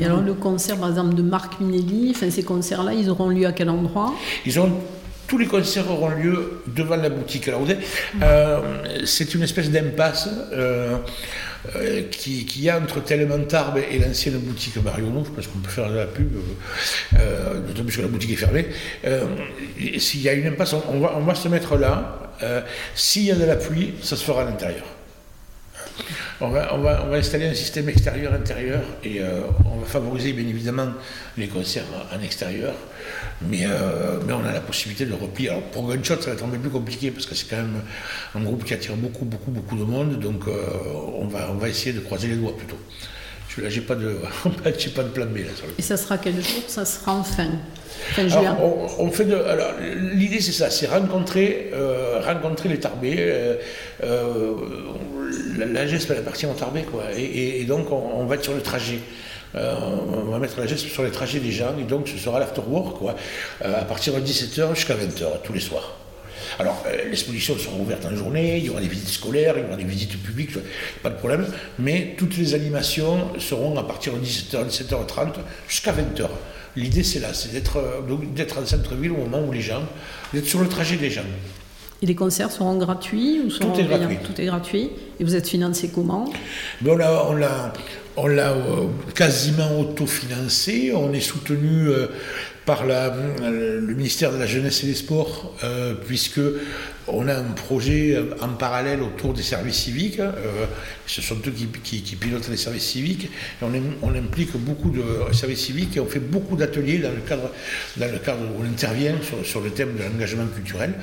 Et 0.00 0.04
alors 0.04 0.22
le 0.22 0.34
concert, 0.34 0.78
par 0.78 0.90
exemple, 0.90 1.14
de 1.14 1.22
Marc 1.22 1.60
Minelli, 1.60 2.12
enfin, 2.14 2.30
ces 2.30 2.42
concerts-là, 2.42 2.94
ils 2.94 3.10
auront 3.10 3.28
lieu 3.28 3.46
à 3.46 3.52
quel 3.52 3.68
endroit? 3.68 4.14
Ils 4.46 4.58
ont 4.58 4.72
tous 5.26 5.38
les 5.38 5.46
concerts 5.46 5.90
auront 5.90 6.10
lieu 6.10 6.62
devant 6.66 6.96
la 6.96 7.08
boutique. 7.08 7.48
Alors, 7.48 7.66
euh, 8.22 8.60
c'est 9.04 9.34
une 9.34 9.42
espèce 9.42 9.70
d'impasse. 9.70 10.28
Euh, 11.74 12.02
qui, 12.10 12.44
qui, 12.44 12.62
y 12.62 12.68
a 12.68 12.78
entre 12.78 13.00
Tarbes 13.00 13.78
et 13.90 13.98
l'ancienne 13.98 14.36
boutique 14.36 14.76
Marionneau, 14.84 15.24
je 15.24 15.30
pense 15.30 15.46
qu'on 15.46 15.60
peut 15.60 15.70
faire 15.70 15.88
de 15.88 15.96
la 15.96 16.04
pub, 16.04 16.36
euh, 16.36 17.18
euh 17.18 17.60
d'autant 17.60 17.84
plus 17.84 17.96
que 17.96 18.02
la 18.02 18.08
boutique 18.08 18.32
est 18.32 18.36
fermée. 18.36 18.66
Euh, 19.06 19.24
s'il 19.96 20.20
y 20.20 20.28
a 20.28 20.34
une 20.34 20.46
impasse, 20.46 20.74
on 20.74 21.00
va, 21.00 21.14
on 21.16 21.22
va 21.22 21.34
se 21.34 21.48
mettre 21.48 21.76
là. 21.76 22.18
S'il 22.94 23.22
y 23.22 23.30
a 23.30 23.34
de 23.34 23.44
la 23.44 23.56
pluie, 23.56 23.94
ça 24.02 24.16
se 24.16 24.24
fera 24.24 24.42
à 24.42 24.44
l'intérieur. 24.44 24.84
On 26.40 26.48
va, 26.48 26.74
on, 26.74 26.78
va, 26.78 27.04
on 27.06 27.08
va, 27.08 27.16
installer 27.16 27.46
un 27.46 27.54
système 27.54 27.88
extérieur-intérieur 27.88 28.82
et 29.02 29.22
on 29.64 29.78
va 29.78 29.86
favoriser 29.86 30.34
bien 30.34 30.46
évidemment 30.46 30.88
les 31.38 31.46
concerts 31.46 31.84
en 32.12 32.22
extérieur. 32.22 32.74
Mais, 33.42 33.64
euh, 33.64 34.18
mais 34.26 34.32
on 34.32 34.44
a 34.44 34.52
la 34.52 34.60
possibilité 34.60 35.06
de 35.06 35.12
replier. 35.12 35.50
Alors 35.50 35.62
pour 35.62 35.88
Gunshot, 35.88 36.20
ça 36.20 36.30
va 36.30 36.32
être 36.32 36.44
un 36.44 36.48
peu 36.48 36.58
plus 36.58 36.70
compliqué 36.70 37.10
parce 37.10 37.26
que 37.26 37.34
c'est 37.34 37.48
quand 37.48 37.56
même 37.56 37.82
un 38.34 38.40
groupe 38.40 38.64
qui 38.64 38.74
attire 38.74 38.96
beaucoup, 38.96 39.24
beaucoup, 39.24 39.50
beaucoup 39.50 39.76
de 39.76 39.84
monde. 39.84 40.18
Donc 40.18 40.46
euh, 40.46 40.52
on, 41.18 41.26
va, 41.26 41.50
on 41.50 41.54
va 41.54 41.68
essayer 41.68 41.92
de 41.92 42.00
croiser 42.00 42.28
les 42.28 42.36
doigts 42.36 42.56
plutôt. 42.56 42.78
Là, 43.58 43.68
j'ai 43.68 43.82
pas 43.82 43.94
de, 43.94 44.16
j'ai 44.78 44.90
pas 44.90 45.04
de 45.04 45.10
plan 45.10 45.26
B 45.26 45.36
là. 45.38 45.52
Et 45.78 45.82
ça 45.82 45.96
sera 45.96 46.18
quel 46.18 46.34
jour? 46.34 46.64
Ça 46.66 46.84
sera 46.84 47.14
en 47.14 47.22
fin, 47.22 47.46
juin. 48.26 48.58
On, 48.98 49.08
fait 49.12 49.26
de. 49.26 49.36
Alors 49.36 49.74
l'idée 50.12 50.40
c'est 50.40 50.50
ça, 50.50 50.70
c'est 50.70 50.86
rencontrer, 50.86 51.70
euh, 51.72 52.20
rencontrer 52.20 52.68
les 52.68 52.80
Tarbés. 52.80 53.32
la, 54.02 55.66
la 55.66 55.86
GESP 55.86 56.10
elle 56.10 56.18
appartient 56.18 56.46
aux 56.46 56.54
Tarbés 56.54 56.82
quoi. 56.82 57.04
Et, 57.16 57.62
donc 57.64 57.92
on, 57.92 58.24
va 58.26 58.34
être 58.34 58.42
sur 58.42 58.54
le 58.54 58.60
trajet 58.60 58.98
on 59.54 60.30
va 60.30 60.38
mettre 60.38 60.58
la 60.58 60.66
geste 60.66 60.86
sur 60.86 61.02
les 61.02 61.10
trajets 61.10 61.40
des 61.40 61.52
gens, 61.52 61.76
et 61.78 61.84
donc 61.84 62.08
ce 62.08 62.18
sera 62.18 62.38
l'afterwork, 62.38 62.98
quoi, 62.98 63.14
à 63.62 63.84
partir 63.84 64.14
de 64.14 64.20
17h 64.20 64.74
jusqu'à 64.74 64.94
20h, 64.94 65.42
tous 65.44 65.52
les 65.52 65.60
soirs. 65.60 65.96
Alors, 66.58 66.84
l'exposition 67.08 67.56
sera 67.58 67.76
ouverte 67.76 68.04
en 68.04 68.14
journée, 68.14 68.58
il 68.58 68.66
y 68.66 68.70
aura 68.70 68.80
des 68.80 68.88
visites 68.88 69.08
scolaires, 69.08 69.54
il 69.56 69.64
y 69.64 69.66
aura 69.66 69.76
des 69.76 69.84
visites 69.84 70.22
publiques, 70.22 70.52
pas 71.02 71.10
de 71.10 71.16
problème, 71.16 71.46
mais 71.78 72.14
toutes 72.16 72.36
les 72.36 72.54
animations 72.54 73.28
seront 73.38 73.76
à 73.78 73.82
partir 73.82 74.12
de 74.12 74.18
17h, 74.18 74.68
17h30 74.68 75.34
jusqu'à 75.68 75.92
20h. 75.92 76.28
L'idée, 76.76 77.02
c'est 77.04 77.20
là, 77.20 77.32
c'est 77.32 77.52
d'être 77.52 77.78
en 78.58 78.66
centre-ville 78.66 79.12
au 79.12 79.16
moment 79.16 79.40
où 79.46 79.52
les 79.52 79.60
gens, 79.60 79.82
d'être 80.32 80.46
sur 80.46 80.60
le 80.60 80.68
trajet 80.68 80.96
des 80.96 81.10
gens. 81.10 81.22
Et 82.02 82.06
les 82.06 82.14
concerts 82.14 82.50
seront 82.50 82.76
gratuits 82.76 83.40
ou 83.44 83.50
seront 83.50 83.72
Tout 83.72 83.80
est 83.80 83.84
gratuit. 83.84 84.18
Tout 84.24 84.40
est 84.40 84.46
gratuit. 84.46 84.90
Et 85.18 85.24
vous 85.24 85.36
êtes 85.36 85.48
financé 85.48 85.90
comment? 85.94 86.30
Mais 86.82 86.90
on 86.90 86.96
l'a, 86.96 87.26
on 87.28 87.34
l'a, 87.34 87.72
on 88.16 88.26
l'a 88.26 88.52
euh, 88.52 88.86
quasiment 89.14 89.80
autofinancé. 89.80 90.92
On 90.94 91.12
est 91.12 91.20
soutenu 91.20 91.88
euh, 91.88 92.06
par 92.64 92.86
la, 92.86 93.14
le 93.42 93.94
ministère 93.94 94.32
de 94.32 94.38
la 94.38 94.46
Jeunesse 94.46 94.84
et 94.84 94.86
des 94.86 94.94
Sports, 94.94 95.54
euh, 95.64 95.94
puisque 95.94 96.40
on 97.06 97.28
a 97.28 97.34
un 97.34 97.52
projet 97.52 98.18
en 98.40 98.48
parallèle 98.54 99.02
autour 99.02 99.34
des 99.34 99.42
services 99.42 99.76
civiques. 99.76 100.20
ce 101.06 101.20
sont 101.20 101.36
eux 101.46 101.52
qui, 101.82 102.00
pilotent 102.16 102.48
les 102.48 102.56
services 102.56 102.86
civiques. 102.86 103.30
On, 103.60 104.14
implique 104.14 104.56
beaucoup 104.56 104.88
de 104.88 105.02
services 105.34 105.66
civiques 105.66 105.98
et 105.98 106.00
on 106.00 106.06
fait 106.06 106.20
beaucoup 106.20 106.56
d'ateliers 106.56 106.96
dans 106.96 107.10
le 107.10 107.20
cadre, 107.20 107.50
dans 107.98 108.10
le 108.10 108.18
cadre 108.18 108.40
où 108.40 108.62
on 108.62 108.64
intervient 108.64 109.16
sur, 109.42 109.60
le 109.60 109.68
thème 109.68 109.96
de 109.98 110.02
l'engagement 110.02 110.46
culturel. 110.46 110.94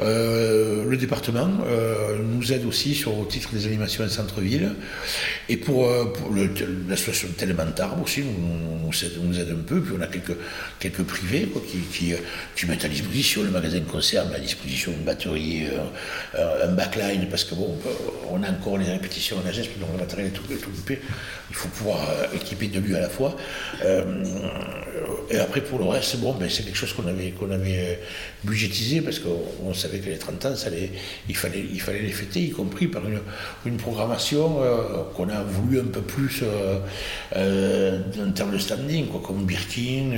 Euh, 0.00 0.84
le 0.88 0.96
département 0.96 1.48
euh, 1.66 2.18
nous 2.22 2.52
aide 2.52 2.64
aussi 2.66 2.94
sur, 2.94 3.18
au 3.18 3.24
titre 3.24 3.50
des 3.52 3.66
animations 3.66 4.04
en 4.04 4.08
centre-ville. 4.08 4.74
Et 5.48 5.56
pour, 5.56 5.86
euh, 5.86 6.04
pour 6.06 6.30
l'association 6.88 7.28
Télémentar 7.36 8.00
aussi 8.02 8.22
nous, 8.22 8.90
nous, 9.22 9.40
aide, 9.40 9.50
un 9.50 9.62
peu. 9.62 9.80
Puis 9.80 9.94
on 9.98 10.02
a 10.02 10.06
quelques, 10.06 11.02
privés 11.04 11.48
qui, 11.92 12.14
qui, 12.54 12.66
mettent 12.66 12.84
à 12.84 12.88
disposition 12.88 13.42
le 13.42 13.50
magasin 13.50 13.78
de 13.78 13.84
concert, 13.84 14.26
met 14.28 14.36
à 14.36 14.40
disposition 14.40 14.92
une 14.92 15.04
batterie, 15.04 15.64
un 16.36 16.72
backline, 16.72 17.28
parce 17.28 17.44
que 17.44 17.54
bon, 17.54 17.78
on 18.30 18.42
a 18.42 18.50
encore 18.50 18.78
les 18.78 18.90
répétitions 18.90 19.36
en 19.38 19.48
AGESP, 19.48 19.78
donc 19.78 19.90
le 19.92 19.98
matériel 19.98 20.28
est 20.28 20.30
tout, 20.30 20.42
tout 20.42 20.68
occupé. 20.68 21.00
Il 21.50 21.56
faut 21.56 21.68
pouvoir 21.68 21.98
équiper 22.34 22.66
deux 22.66 22.80
lieux 22.80 22.96
à 22.96 23.00
la 23.00 23.08
fois. 23.08 23.36
et 25.30 25.38
après, 25.38 25.60
pour 25.62 25.78
le 25.78 25.86
reste, 25.86 26.16
bon, 26.18 26.34
ben, 26.34 26.48
c'est 26.48 26.64
quelque 26.64 26.76
chose 26.76 26.92
qu'on 26.92 27.06
avait, 27.06 28.00
budgétisé 28.44 29.00
parce 29.00 29.18
qu'on 29.18 29.74
savait 29.74 29.98
avec 29.98 30.06
les 30.06 30.18
30 30.18 30.46
ans, 30.46 30.54
il, 31.28 31.36
fallait, 31.36 31.62
les 32.02 32.12
fêter, 32.12 32.40
y 32.40 32.50
compris 32.50 32.86
par 32.86 33.02
une, 33.64 33.76
programmation 33.76 34.62
euh, 34.62 35.04
qu'on 35.14 35.28
a 35.28 35.37
voulu 35.42 35.80
un 35.80 35.84
peu 35.84 36.00
plus 36.00 36.42
euh, 36.42 36.78
euh, 37.36 38.00
en 38.26 38.30
termes 38.30 38.52
de 38.52 38.58
standing, 38.58 39.06
quoi, 39.06 39.20
comme 39.24 39.44
Birkin, 39.44 40.12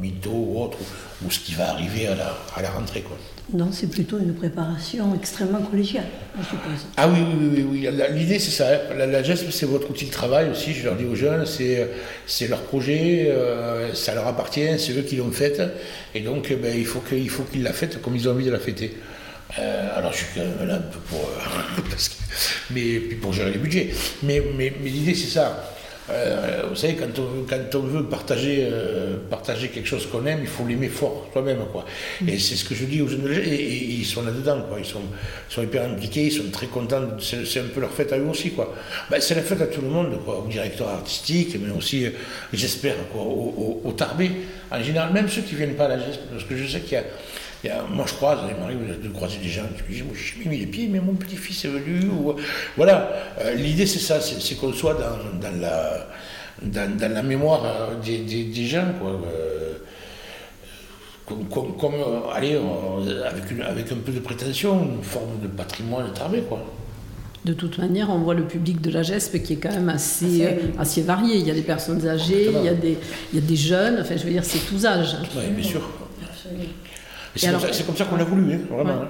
Mito 0.00 0.30
ou 0.30 0.62
autre, 0.62 0.78
ou, 1.24 1.30
ce 1.30 1.40
qui 1.40 1.54
va 1.54 1.70
arriver 1.70 2.06
à 2.06 2.14
la, 2.14 2.38
à 2.54 2.62
la 2.62 2.70
rentrée. 2.70 3.02
Quoi. 3.02 3.16
Non, 3.52 3.70
c'est 3.72 3.88
plutôt 3.88 4.18
une 4.18 4.34
préparation 4.34 5.14
extrêmement 5.14 5.60
collégiale, 5.60 6.06
je 6.38 6.44
suppose. 6.44 6.86
Ah 6.96 7.08
oui, 7.08 7.18
oui, 7.20 7.64
oui. 7.70 7.88
oui. 7.88 7.88
L'idée, 8.12 8.38
c'est 8.38 8.50
ça. 8.50 8.68
Hein. 8.68 8.94
La, 8.96 9.06
la 9.06 9.22
GESP, 9.22 9.50
c'est 9.50 9.66
votre 9.66 9.90
outil 9.90 10.06
de 10.06 10.12
travail 10.12 10.50
aussi, 10.50 10.72
je 10.72 10.84
leur 10.84 10.96
dis 10.96 11.04
aux 11.04 11.16
jeunes, 11.16 11.44
c'est 11.46 12.48
leur 12.48 12.60
projet, 12.62 13.34
ça 13.94 14.14
leur 14.14 14.26
appartient, 14.26 14.78
c'est 14.78 14.92
eux 14.92 15.02
qui 15.02 15.16
l'ont 15.16 15.32
fait, 15.32 15.60
et 16.14 16.20
donc 16.20 16.54
ben, 16.62 16.76
il 16.76 16.86
faut 16.86 17.00
qu'ils 17.00 17.62
la 17.62 17.72
fêtent 17.72 18.00
comme 18.00 18.16
ils 18.16 18.28
ont 18.28 18.32
envie 18.32 18.46
de 18.46 18.52
la 18.52 18.60
fêter. 18.60 18.96
Euh, 19.58 19.98
alors 19.98 20.12
je 20.12 20.18
suis 20.18 20.26
quand 20.34 20.40
même 20.40 20.68
là 20.68 20.74
un 20.76 20.78
peu 20.78 20.98
pour, 21.00 21.20
euh, 21.20 21.82
mais, 22.70 22.98
pour 23.20 23.32
gérer 23.32 23.52
les 23.52 23.58
budgets. 23.58 23.90
Mais, 24.22 24.42
l'idée 24.84 25.14
c'est 25.14 25.30
ça. 25.30 25.66
Euh, 26.12 26.62
vous 26.68 26.74
savez, 26.74 26.96
quand 26.96 27.76
on, 27.76 27.82
veut 27.82 28.04
partager, 28.04 28.68
quelque 29.68 29.86
chose 29.86 30.08
qu'on 30.08 30.26
aime, 30.26 30.40
il 30.42 30.48
faut 30.48 30.66
l'aimer 30.66 30.88
fort 30.88 31.28
soi-même. 31.32 31.58
Quoi. 31.70 31.84
Et 32.26 32.36
c'est 32.40 32.56
ce 32.56 32.64
que 32.64 32.74
je 32.74 32.84
dis 32.84 33.00
aux 33.00 33.06
jeunes 33.06 33.28
et, 33.32 33.48
et, 33.48 33.84
ils 33.84 34.04
sont 34.04 34.22
là-dedans. 34.22 34.62
Quoi. 34.68 34.80
Ils, 34.80 34.84
sont, 34.84 35.62
hyper 35.62 35.84
impliqués, 35.84 36.24
ils 36.24 36.32
sont 36.32 36.50
très 36.50 36.66
contents. 36.66 37.02
C'est 37.20 37.60
un 37.60 37.68
peu 37.72 37.80
leur 37.80 37.92
fête 37.92 38.12
à 38.12 38.18
eux 38.18 38.26
aussi. 38.26 38.50
Quoi. 38.50 38.74
Ben, 39.08 39.20
c'est 39.20 39.36
la 39.36 39.42
fête 39.42 39.60
à 39.60 39.68
tout 39.68 39.82
le 39.82 39.88
monde, 39.88 40.18
quoi, 40.24 40.40
au 40.44 40.48
directeur 40.48 40.88
artistique, 40.88 41.56
mais 41.64 41.72
aussi, 41.72 42.06
j'espère, 42.52 42.96
au, 43.14 43.80
au, 43.84 43.92
Tarbé. 43.92 44.32
En 44.72 44.82
général, 44.82 45.12
même 45.12 45.28
ceux 45.28 45.42
qui 45.42 45.52
ne 45.52 45.58
viennent 45.58 45.76
pas 45.76 45.84
à 45.84 45.88
la 45.88 45.98
geste, 45.98 46.22
parce 46.32 46.42
que 46.42 46.56
je 46.56 46.66
sais 46.66 46.80
qu'il 46.80 46.94
y 46.94 46.96
a 46.96 47.04
moi, 47.90 48.06
je 48.08 48.14
croise, 48.14 48.38
il 48.48 48.58
m'arrive 48.58 49.02
de 49.02 49.08
croiser 49.08 49.38
des 49.38 49.48
gens 49.48 49.62
qui 49.76 49.82
me 49.82 49.88
disent 49.88 50.34
je 50.42 50.48
mis 50.48 50.58
les 50.58 50.66
pieds, 50.66 50.88
mais 50.88 51.00
mon 51.00 51.14
petit-fils 51.14 51.66
est 51.66 51.68
venu. 51.68 52.06
Ou, 52.06 52.34
voilà, 52.76 53.10
euh, 53.40 53.54
l'idée, 53.54 53.86
c'est 53.86 53.98
ça 53.98 54.20
c'est 54.20 54.54
qu'on 54.54 54.72
soit 54.72 54.94
dans, 54.94 55.40
dans, 55.40 55.60
la, 55.60 56.06
dans, 56.62 57.12
la 57.12 57.22
mémoire 57.22 57.62
euh, 57.64 57.94
des, 58.02 58.18
des, 58.18 58.66
gens. 58.66 58.86
Quoi. 58.98 59.10
Euh, 59.10 59.74
comme, 61.78 61.94
allez, 62.34 62.58
avec, 63.26 63.50
une, 63.50 63.62
avec 63.62 63.92
un 63.92 63.96
peu 63.96 64.12
de 64.12 64.20
prétention, 64.20 64.82
une 64.82 65.02
forme 65.02 65.40
de 65.42 65.46
patrimoine 65.46 66.12
tarbé, 66.12 66.42
quoi. 66.48 66.64
De 67.44 67.54
toute 67.54 67.78
manière, 67.78 68.10
on 68.10 68.18
voit 68.18 68.34
le 68.34 68.44
public 68.44 68.82
de 68.82 68.90
la 68.90 69.02
GESP 69.02 69.42
qui 69.42 69.54
est 69.54 69.56
quand 69.56 69.70
même 69.70 69.88
assez, 69.88 70.58
assez 70.78 71.00
varié. 71.00 71.36
Il 71.36 71.46
y 71.46 71.50
a 71.50 71.54
des 71.54 71.62
personnes 71.62 72.06
âgées, 72.06 72.50
il 72.54 72.64
y, 72.64 72.68
a 72.68 72.74
des, 72.74 72.98
il 73.32 73.40
y 73.40 73.42
a 73.42 73.46
des 73.46 73.56
jeunes, 73.56 73.98
enfin 74.00 74.14
je 74.16 74.24
veux 74.24 74.30
dire, 74.30 74.44
c'est 74.44 74.58
tous 74.58 74.84
âges. 74.84 75.16
Oui, 75.34 75.50
bien 75.56 75.64
sûr. 75.64 75.80
C'est 77.36 77.86
comme, 77.86 77.96
ça 77.96 78.04
qu'on 78.04 78.18
a 78.18 78.24
voulu, 78.24 78.54
hein, 78.54 78.58
vraiment. 78.70 79.02
Hein. 79.02 79.08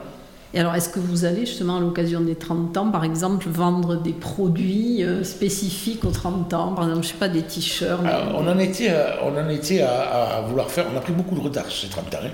Et 0.53 0.59
alors, 0.59 0.75
est-ce 0.75 0.89
que 0.89 0.99
vous 0.99 1.25
allez 1.25 1.47
justement 1.47 1.77
à 1.77 1.81
l'occasion 1.81 2.21
des 2.21 2.35
30 2.35 2.77
ans, 2.77 2.91
par 2.91 3.05
exemple, 3.05 3.49
vendre 3.49 3.95
des 3.95 4.13
produits 4.13 5.05
euh, 5.05 5.23
spécifiques 5.23 6.05
aux 6.05 6.11
30 6.11 6.53
ans 6.55 6.73
Par 6.73 6.89
exemple, 6.89 7.07
je 7.07 7.09
ne 7.09 7.13
sais 7.13 7.19
pas, 7.19 7.29
des 7.29 7.43
t-shirts 7.43 8.01
On 8.35 8.49
en 8.49 8.59
était, 8.59 8.91
à, 8.91 9.19
on 9.23 9.39
en 9.39 9.49
était 9.49 9.83
à, 9.83 10.43
vouloir 10.49 10.69
faire, 10.69 10.87
on 10.93 10.97
a 10.97 11.01
pris 11.01 11.13
beaucoup 11.13 11.37
de 11.37 11.41
retard 11.41 11.67
ces 11.71 11.87
30 11.87 12.15
ans. 12.15 12.19
Hein. 12.25 12.31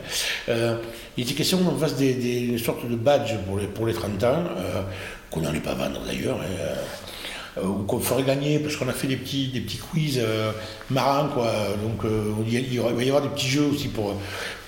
Euh, 0.49 0.77
il 1.19 1.25
était 1.25 1.35
question 1.35 1.59
qu'on 1.59 1.77
fasse 1.77 1.97
des, 1.97 2.57
sortes 2.57 2.89
de 2.89 2.97
badges 2.97 3.37
pour 3.47 3.59
les, 3.59 3.67
pour 3.67 3.87
les 3.87 3.93
30 3.93 4.25
ans, 4.25 4.45
euh, 4.57 4.83
qu'on 5.31 5.41
n'allait 5.41 5.61
pas 5.61 5.75
vendre 5.75 6.01
d'ailleurs. 6.07 6.39
Euh, 6.41 6.75
ou 7.63 7.85
qu'on 7.85 8.01
ferait 8.01 8.23
gagner, 8.23 8.59
parce 8.59 8.77
qu'on 8.77 8.89
a 8.89 8.93
fait 8.93 9.07
des 9.07 9.17
petits, 9.17 9.49
des 9.49 9.61
petits 9.61 9.79
quiz 9.79 10.21
euh, 10.23 10.53
marrants, 10.91 11.29
quoi. 11.29 11.51
Donc 11.83 12.05
euh, 12.05 12.33
il, 12.47 12.81
va 12.81 13.03
y 13.03 13.09
avoir 13.09 13.23
des 13.23 13.29
petits 13.31 13.49
jeux 13.49 13.67
aussi 13.73 13.89
pour, 13.89 14.15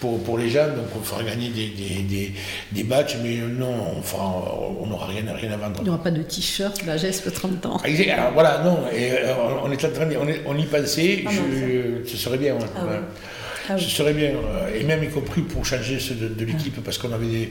pour, 0.01 0.23
pour 0.23 0.39
les 0.39 0.49
jeunes, 0.49 0.75
donc 0.75 0.87
on 0.99 1.03
ferait 1.03 1.25
gagner 1.25 1.51
des, 1.51 1.69
des, 1.69 2.03
des, 2.03 2.33
des 2.73 2.85
matchs, 2.85 3.17
mais 3.23 3.37
non, 3.37 3.75
on 4.81 4.87
n'aura 4.87 5.07
rien, 5.07 5.23
rien 5.35 5.53
à 5.53 5.57
vendre. 5.57 5.77
Il 5.81 5.85
n'y 5.85 5.91
aura 5.91 6.03
pas 6.03 6.11
de 6.11 6.23
t-shirt, 6.23 6.85
la 6.87 6.97
geste 6.97 7.33
30 7.33 7.67
ans. 7.67 7.77
Alors 7.85 8.33
voilà, 8.33 8.63
non, 8.65 8.79
et, 8.93 9.13
on, 9.63 9.71
est 9.71 9.85
en 9.85 9.91
train 9.91 10.09
on, 10.47 10.57
y 10.57 10.65
pensait, 10.65 11.25
ah 11.27 11.31
ce 12.07 12.17
serait 12.17 12.39
bien. 12.39 12.57
Ah 12.77 12.85
ah 13.69 13.79
Ce 13.79 13.89
serait 13.89 14.15
bien, 14.15 14.31
euh, 14.31 14.75
et 14.75 14.83
même 14.85 15.05
y 15.05 15.09
compris 15.09 15.43
pour 15.43 15.65
changer 15.67 15.99
de, 16.15 16.45
l'équipe, 16.45 16.83
parce 16.83 16.97
qu'on 16.97 17.13
avait 17.13 17.27
des, 17.27 17.51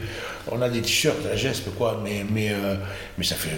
on 0.52 0.62
a 0.62 0.70
des 0.70 0.82
t-shirts 0.82 1.18
la 1.24 1.36
GESP, 1.36 1.76
quoi, 1.76 2.02
mais, 2.04 2.26
mais, 2.30 2.52
euh, 2.52 2.76
mais 3.18 3.24
ça 3.24 3.36
fait 3.36 3.52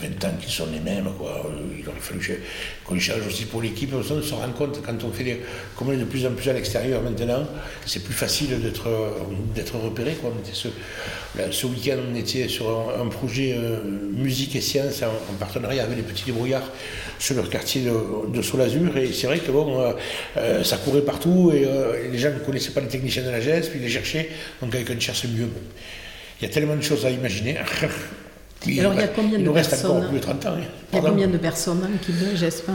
20 0.00 0.24
ans 0.24 0.32
qu'ils 0.40 0.52
sont 0.52 0.68
les 0.72 0.80
mêmes, 0.80 1.08
quoi. 1.18 1.50
Il 1.78 1.86
aurait 1.88 2.00
fallu 2.00 2.40
qu'on 2.84 2.98
change 2.98 3.26
aussi 3.26 3.44
pour 3.44 3.60
l'équipe. 3.60 3.92
On 3.94 4.02
se 4.02 4.34
rend 4.34 4.48
compte, 4.56 4.80
quand 4.84 5.04
on 5.04 5.12
fait 5.12 5.24
des, 5.24 5.42
comme 5.76 5.88
on 5.88 5.92
est 5.92 5.98
de 5.98 6.04
plus 6.04 6.24
en 6.26 6.30
plus 6.30 6.48
à 6.48 6.54
l'extérieur 6.54 7.02
maintenant, 7.02 7.46
c'est 7.84 8.02
plus 8.02 8.14
facile 8.14 8.60
d'être, 8.60 8.88
d'être 9.54 9.76
repéré, 9.76 10.14
quoi. 10.14 10.32
ce, 10.52 10.68
ce 11.50 11.66
week-end, 11.66 11.96
on 12.10 12.14
était 12.14 12.48
sur 12.48 12.92
un, 12.98 13.06
projet 13.08 13.54
euh, 13.56 13.78
musique 14.12 14.56
et 14.56 14.60
sciences 14.60 15.02
en, 15.02 15.34
partenariat 15.38 15.84
avec 15.84 15.96
les 15.96 16.02
petits 16.02 16.24
débrouillards 16.24 16.70
sur 17.18 17.36
le 17.36 17.42
quartier 17.42 17.82
de, 17.82 18.36
de 18.36 18.42
Solazur, 18.42 18.96
et 18.96 19.12
c'est 19.12 19.26
vrai 19.26 19.38
que 19.38 19.50
bon, 19.50 19.94
ça 20.62 20.76
courait 20.78 21.02
partout, 21.02 21.52
et 21.54 21.66
les 22.10 22.18
gens 22.18 22.30
ne 22.30 22.38
connaissaient 22.38 22.72
pas 22.72 22.80
les 22.80 22.88
techniciens 22.88 23.22
de 23.22 23.30
la 23.30 23.40
GES, 23.40 23.68
puis 23.68 23.78
ils 23.78 23.82
les 23.82 23.88
cherchaient, 23.88 24.28
donc 24.60 24.72
quelqu'un 24.72 24.98
cherchait 24.98 25.28
mieux. 25.28 25.48
Il 26.40 26.46
y 26.46 26.50
a 26.50 26.52
tellement 26.52 26.76
de 26.76 26.82
choses 26.82 27.06
à 27.06 27.10
imaginer. 27.10 27.56
Alors 28.78 28.94
il 28.94 29.00
y 29.00 29.04
a 29.04 29.08
combien 29.08 29.38
de 29.38 29.50
personnes 29.50 30.08
plus 30.08 30.18
de 30.18 30.22
30 30.22 30.46
ans. 30.46 30.54
Hein. 30.56 30.64
Il 30.92 30.96
y 30.96 30.98
a 30.98 31.08
combien 31.08 31.28
de 31.28 31.38
personnes 31.38 31.88
qui 32.02 32.12
veulent 32.12 32.36
GESP 32.36 32.70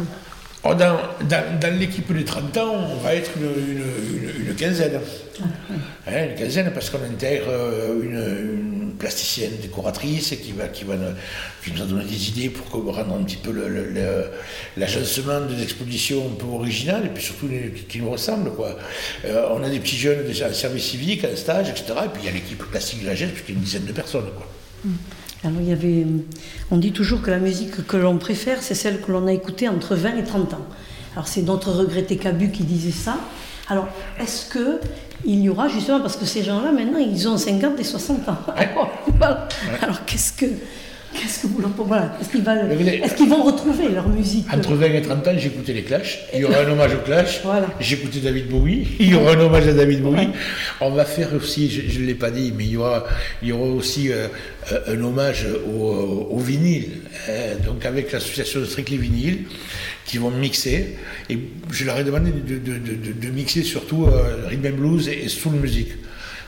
oh, 0.64 0.74
Dans, 0.74 0.98
dans, 1.28 1.80
l'équipe 1.80 2.12
des 2.14 2.24
30 2.24 2.58
ans, 2.58 2.76
on 2.92 3.04
va 3.04 3.16
être 3.16 3.32
une, 3.38 4.48
une, 4.48 4.56
quinzaine. 4.56 5.00
Ah, 5.40 5.44
hein, 6.08 6.26
une 6.30 6.36
quinzaine 6.36 6.72
parce 6.74 6.90
qu'on 6.90 7.04
intègre 7.04 7.46
euh, 7.50 8.02
une 8.04 8.71
plasticienne, 9.02 9.54
décoratrice, 9.60 10.36
qui, 10.44 10.52
va, 10.52 10.66
va, 10.66 10.96
qui 11.64 11.72
nous 11.72 11.82
a 11.82 11.86
donné 11.86 12.06
des 12.06 12.30
idées 12.30 12.50
pour 12.50 12.70
rendre 12.94 13.16
un 13.16 13.24
petit 13.24 13.38
peu 13.38 13.52
l'agencement 14.78 15.42
de 15.42 15.56
l'exposition 15.56 16.24
un 16.32 16.36
peu 16.36 16.46
original 16.46 17.08
et 17.08 17.10
puis 17.10 17.24
surtout 17.24 17.50
qui 17.90 18.00
nous 18.00 18.12
ressemble. 18.12 18.52
Quoi. 18.52 18.78
Euh, 19.26 19.50
on 19.56 19.64
a 19.64 19.70
des 19.70 19.80
petits 19.80 19.98
jeunes 19.98 20.24
déjà 20.28 20.50
en 20.50 20.54
service 20.54 20.84
civique, 20.84 21.26
en 21.26 21.36
stage, 21.36 21.70
etc. 21.70 21.86
Et 22.06 22.10
puis 22.10 22.22
il 22.22 22.26
y 22.28 22.30
a 22.30 22.32
l'équipe 22.32 22.64
classique 22.70 23.02
de 23.02 23.08
la 23.08 23.16
GES, 23.16 23.30
puisqu'il 23.30 23.56
y 23.56 23.58
une 23.58 23.64
dizaine 23.64 23.86
de 23.86 23.92
personnes. 23.92 24.30
Quoi. 24.36 24.48
Hum. 24.86 24.98
Alors, 25.44 25.60
il 25.60 25.70
y 25.70 25.74
avait, 25.74 26.06
on 26.70 26.78
dit 26.78 26.92
toujours 26.92 27.24
que 27.24 27.32
la 27.32 27.40
musique 27.40 27.88
que 27.88 27.98
l'on 27.98 28.20
préfère, 28.20 28.62
c'est 28.62 28.76
celle 28.76 29.02
que 29.02 29.12
l'on 29.12 29.26
a 29.26 29.34
écoutée 29.34 29.68
entre 29.68 29.96
20 29.96 30.18
et 30.18 30.24
30 30.24 30.54
ans. 30.54 30.68
Alors, 31.16 31.28
c'est 31.28 31.42
notre 31.42 31.72
regretté 31.72 32.18
Cabu 32.18 32.52
qui 32.52 32.64
disait 32.64 32.92
ça. 32.92 33.18
Alors, 33.68 33.88
est-ce 34.20 34.46
que 34.46 34.80
il 35.26 35.42
y 35.42 35.50
aura 35.50 35.68
justement, 35.68 36.00
parce 36.02 36.16
que 36.16 36.26
ces 36.26 36.44
gens-là, 36.44 36.72
maintenant, 36.72 37.00
ils 37.00 37.28
ont 37.28 37.38
50 37.38 37.80
et 37.80 37.84
60 37.84 38.30
ans. 38.30 38.38
Alors, 39.82 40.06
qu'est-ce 40.06 40.34
que, 40.34 40.46
Qu'est-ce 41.14 41.42
que 41.42 41.48
vous 41.48 41.60
leur 41.60 41.72
voilà. 41.72 42.14
Est-ce 42.22 42.30
qu'ils, 43.16 43.28
vont 43.30 43.44
retrouver 43.44 43.90
leur 43.90 44.08
musique? 44.08 44.46
Entre 44.54 44.74
20 44.74 44.86
et 44.86 45.02
30 45.02 45.28
ans, 45.28 45.32
j'écoutais 45.36 45.74
les 45.74 45.84
Clash. 45.84 46.20
Il 46.34 46.40
y 46.40 46.46
aura 46.46 46.60
un 46.60 46.72
hommage 46.72 46.94
aux 46.96 47.00
Clash. 47.00 47.42
Voilà. 47.44 47.68
J'écoutais 47.80 48.20
David 48.20 48.48
Bowie. 48.48 48.88
Il 49.00 49.10
y 49.10 49.16
aura 49.16 49.34
un 49.34 49.40
hommage 49.40 49.68
à 49.68 49.74
David 49.74 50.02
Bowie. 50.02 50.30
On 50.80 50.92
va 50.92 51.04
faire 51.04 51.34
aussi, 51.36 51.70
je 51.70 52.00
ne 52.00 52.06
l'ai 52.06 52.16
pas 52.16 52.32
dit, 52.32 52.54
mais 52.56 52.64
il 52.64 52.72
y 52.72 52.78
aura, 52.78 53.04
il 53.42 53.50
y 53.50 53.52
aura 53.52 53.68
aussi 53.68 54.12
euh, 54.12 54.28
euh, 54.72 54.96
un 54.96 55.04
hommage 55.04 55.48
au, 55.68 56.28
au 56.32 56.40
vinyle. 56.40 57.02
hein. 57.28 57.32
donc 57.66 57.86
avec 57.86 58.12
l'association 58.14 58.64
Strictly 58.64 58.98
Vinyl, 58.98 59.40
qui 60.06 60.18
vont 60.18 60.32
mixer. 60.32 60.98
Et 61.30 61.38
je 61.70 61.86
leur 61.86 61.98
ai 61.98 62.04
demandé 62.04 62.32
de, 62.32 63.30
mixer 63.30 63.64
surtout 63.64 64.06
euh, 64.06 64.48
rhythm 64.48 64.68
and 64.68 64.78
blues 64.78 65.08
et, 65.08 65.28
soul 65.28 65.54
music. 65.54 65.90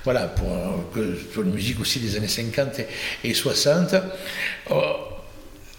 Voilà, 0.03 0.27
pour 0.27 0.51
euh, 0.51 1.17
que 1.33 1.41
une 1.41 1.53
musique 1.53 1.79
aussi 1.79 1.99
des 1.99 2.17
années 2.17 2.27
50 2.27 2.79
et, 2.79 2.87
et 3.29 3.33
60. 3.33 3.95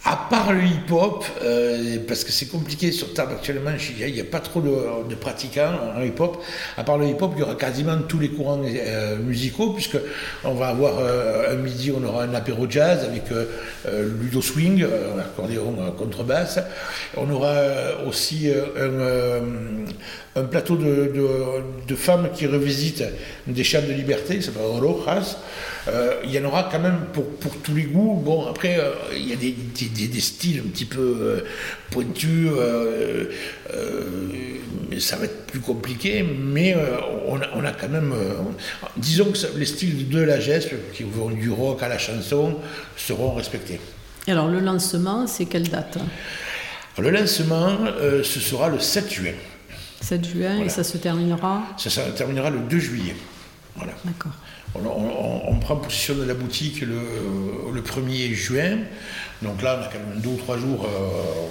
À 0.07 0.17
part 0.29 0.53
le 0.53 0.63
hip-hop, 0.63 1.25
euh, 1.43 1.97
parce 2.07 2.25
que 2.25 2.33
c'est 2.33 2.45
compliqué 2.49 2.93
sur 2.93 3.15
table 3.15 3.33
actuellement, 3.33 3.71
il 3.99 4.13
n'y 4.13 4.21
a, 4.21 4.25
pas 4.25 4.41
trop 4.41 4.61
de, 4.61 5.15
pratiquants 5.15 5.73
en 5.97 6.03
hip-hop. 6.03 6.43
À 6.77 6.85
part 6.85 6.99
le 6.99 7.07
hip-hop, 7.07 7.33
il 7.35 7.41
y 7.41 7.43
aura 7.43 7.55
quasiment 7.55 7.97
tous 8.07 8.19
les 8.19 8.29
courants 8.29 8.61
euh, 8.63 9.17
musicaux, 9.17 9.71
puisque 9.73 9.97
on 10.45 10.53
va 10.53 10.69
avoir 10.69 10.99
euh, 10.99 11.55
un 11.55 11.57
midi, 11.57 11.91
on 11.91 12.05
aura 12.05 12.25
un 12.25 12.35
apéro 12.35 12.67
jazz 12.69 13.03
avec 13.03 13.25
Ludo 14.21 14.43
Swing, 14.43 14.85
accordéon 15.19 15.75
contrebasse. 15.97 16.59
On 17.17 17.31
aura 17.31 17.55
aussi 18.07 18.51
un, 20.37 20.43
plateau 20.43 20.77
de, 20.77 21.95
femmes 21.95 22.29
qui 22.35 22.47
revisitent 22.47 23.05
des 23.47 23.65
chants 23.65 23.81
de 23.81 23.93
liberté, 23.93 24.37
qui 24.37 24.43
s'appelle 24.43 24.63
Rojas. 24.65 25.39
Il 26.25 26.31
y 26.31 26.39
en 26.39 26.45
aura 26.45 26.69
quand 26.71 26.81
même 26.81 27.07
pour, 27.13 27.25
tous 27.63 27.75
les 27.75 27.85
goûts. 27.85 28.21
Bon, 28.23 28.47
après, 28.49 28.79
il 29.15 29.29
y 29.29 29.33
a 29.33 29.37
des, 29.37 29.53
des- 29.53 29.94
des- 29.95 30.09
des 30.09 30.21
styles 30.21 30.61
un 30.67 30.69
petit 30.69 30.85
peu 30.85 31.01
euh, 31.21 31.41
pointus. 31.91 32.49
euh, 32.57 33.25
euh, 33.75 34.03
mais 34.91 35.01
ça 35.01 35.17
va 35.17 35.25
être 35.25 35.47
plus 35.47 35.61
compliqué, 35.61 36.23
mais 36.23 36.75
euh, 36.77 36.99
on, 37.27 37.37
a, 37.41 37.47
on 37.55 37.65
a 37.65 37.73
quand 37.73 37.89
même. 37.89 38.13
disons 38.97 39.27
que 39.33 39.39
ça- 39.39 39.49
les 39.57 39.67
styles 39.67 40.09
de 40.09 40.21
la 40.21 40.41
geste, 40.41 40.71
qui 40.93 41.05
vont 41.05 41.31
du 41.31 41.51
rock 41.51 41.83
à 41.83 41.89
la 41.89 41.99
chanson, 41.99 42.57
seront 42.97 43.33
respectés. 43.35 43.81
Alors 44.27 44.49
le 44.49 44.61
lancement, 44.61 45.27
c'est 45.27 45.47
quelle 45.47 45.69
date? 45.69 45.99
Le 46.99 47.11
lancement, 47.11 47.79
ce 48.23 48.41
sera 48.41 48.69
le 48.69 48.79
7 48.79 49.13
juin. 49.13 49.33
7 50.01 50.25
juin 50.29 50.59
et 50.65 50.69
ça 50.69 50.85
se 50.85 50.97
terminera? 50.99 51.63
Ça, 51.79 51.91
ça 51.91 52.03
terminera 52.11 52.51
le 52.51 52.61
2 52.61 52.79
juillet. 52.79 53.17
Voilà. 53.77 53.93
D'accord. 54.05 54.33
On, 54.77 54.81
on- 54.87 55.51
on 55.53 55.59
prend 55.59 55.77
possession 55.77 56.15
de 56.15 56.25
la 56.25 56.35
boutique 56.35 56.81
le, 56.83 56.99
le 57.73 57.81
1er 57.83 58.33
juin. 58.35 58.79
Donc 59.45 59.63
là, 59.63 59.79
on 59.79 59.83
a 59.85 59.87
quand 59.87 59.99
même 59.99 60.21
deux 60.21 60.31
ou 60.31 60.37
trois 60.37 60.57
jours 60.59 60.85
euh, 60.85 61.47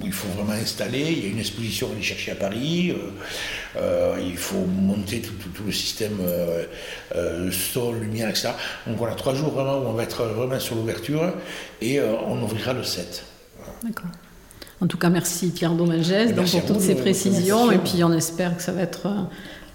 où 0.00 0.06
il 0.06 0.12
faut 0.12 0.28
vraiment 0.28 0.52
installer. 0.52 1.00
Il 1.10 1.24
y 1.24 1.26
a 1.26 1.30
une 1.30 1.38
exposition 1.40 1.88
à 1.88 1.92
aller 1.92 2.02
chercher 2.02 2.30
à 2.32 2.34
Paris. 2.36 2.90
Euh, 2.92 2.96
euh, 3.76 4.16
il 4.24 4.36
faut 4.36 4.64
monter 4.66 5.20
tout, 5.20 5.32
tout- 5.42 5.48
tout 5.48 5.64
le 5.64 5.72
système 5.72 6.18
euh, 6.20 6.64
euh, 7.16 7.50
son, 7.50 7.92
lumière, 7.92 8.28
etc. 8.28 8.50
Donc 8.86 8.96
voilà, 8.96 9.14
trois 9.14 9.34
jours 9.34 9.50
vraiment 9.50 9.78
où 9.78 9.86
on 9.88 9.92
va 9.94 10.04
être 10.04 10.22
vraiment 10.24 10.60
sur 10.60 10.76
l'ouverture 10.76 11.32
et 11.80 12.00
on 12.00 12.40
ouvrira 12.42 12.72
le 12.72 12.84
7. 12.84 13.24
D'accord. 13.82 14.10
En 14.80 14.86
tout 14.86 14.98
cas, 14.98 15.08
merci 15.08 15.48
Pierre 15.50 15.72
Domingès 15.72 16.32
pour 16.32 16.64
toutes 16.66 16.80
ces 16.80 16.94
précisions. 16.94 17.72
Et 17.72 17.78
puis 17.78 18.04
on 18.04 18.12
espère 18.12 18.56
que 18.56 18.62
ça 18.62 18.70
va 18.72 18.82
être 18.82 19.08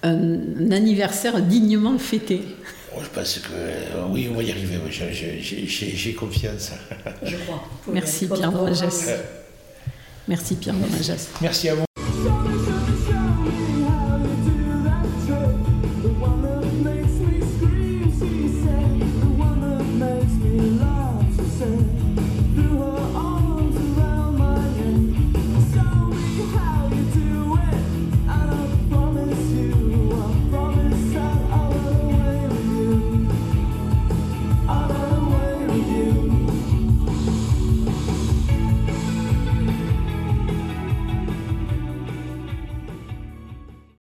un, 0.03 0.37
un 0.59 0.71
anniversaire 0.71 1.41
dignement 1.41 1.97
fêté. 1.97 2.41
Bon, 2.93 3.01
je 3.03 3.09
pense 3.09 3.39
que 3.39 3.47
euh, 3.53 4.05
oui, 4.11 4.27
on 4.31 4.35
va 4.35 4.43
y 4.43 4.51
arriver. 4.51 4.77
j'ai- 4.89 6.13
confiance. 6.13 6.71
Je 7.23 7.35
crois. 7.37 7.63
Merci 7.91 8.27
Pierre 8.27 8.51
Domingès. 8.51 9.09
Merci 10.27 10.55
Pierre 10.55 10.75
Domingès. 10.75 11.29
Merci 11.41 11.69
à 11.69 11.75
vous. 11.75 11.85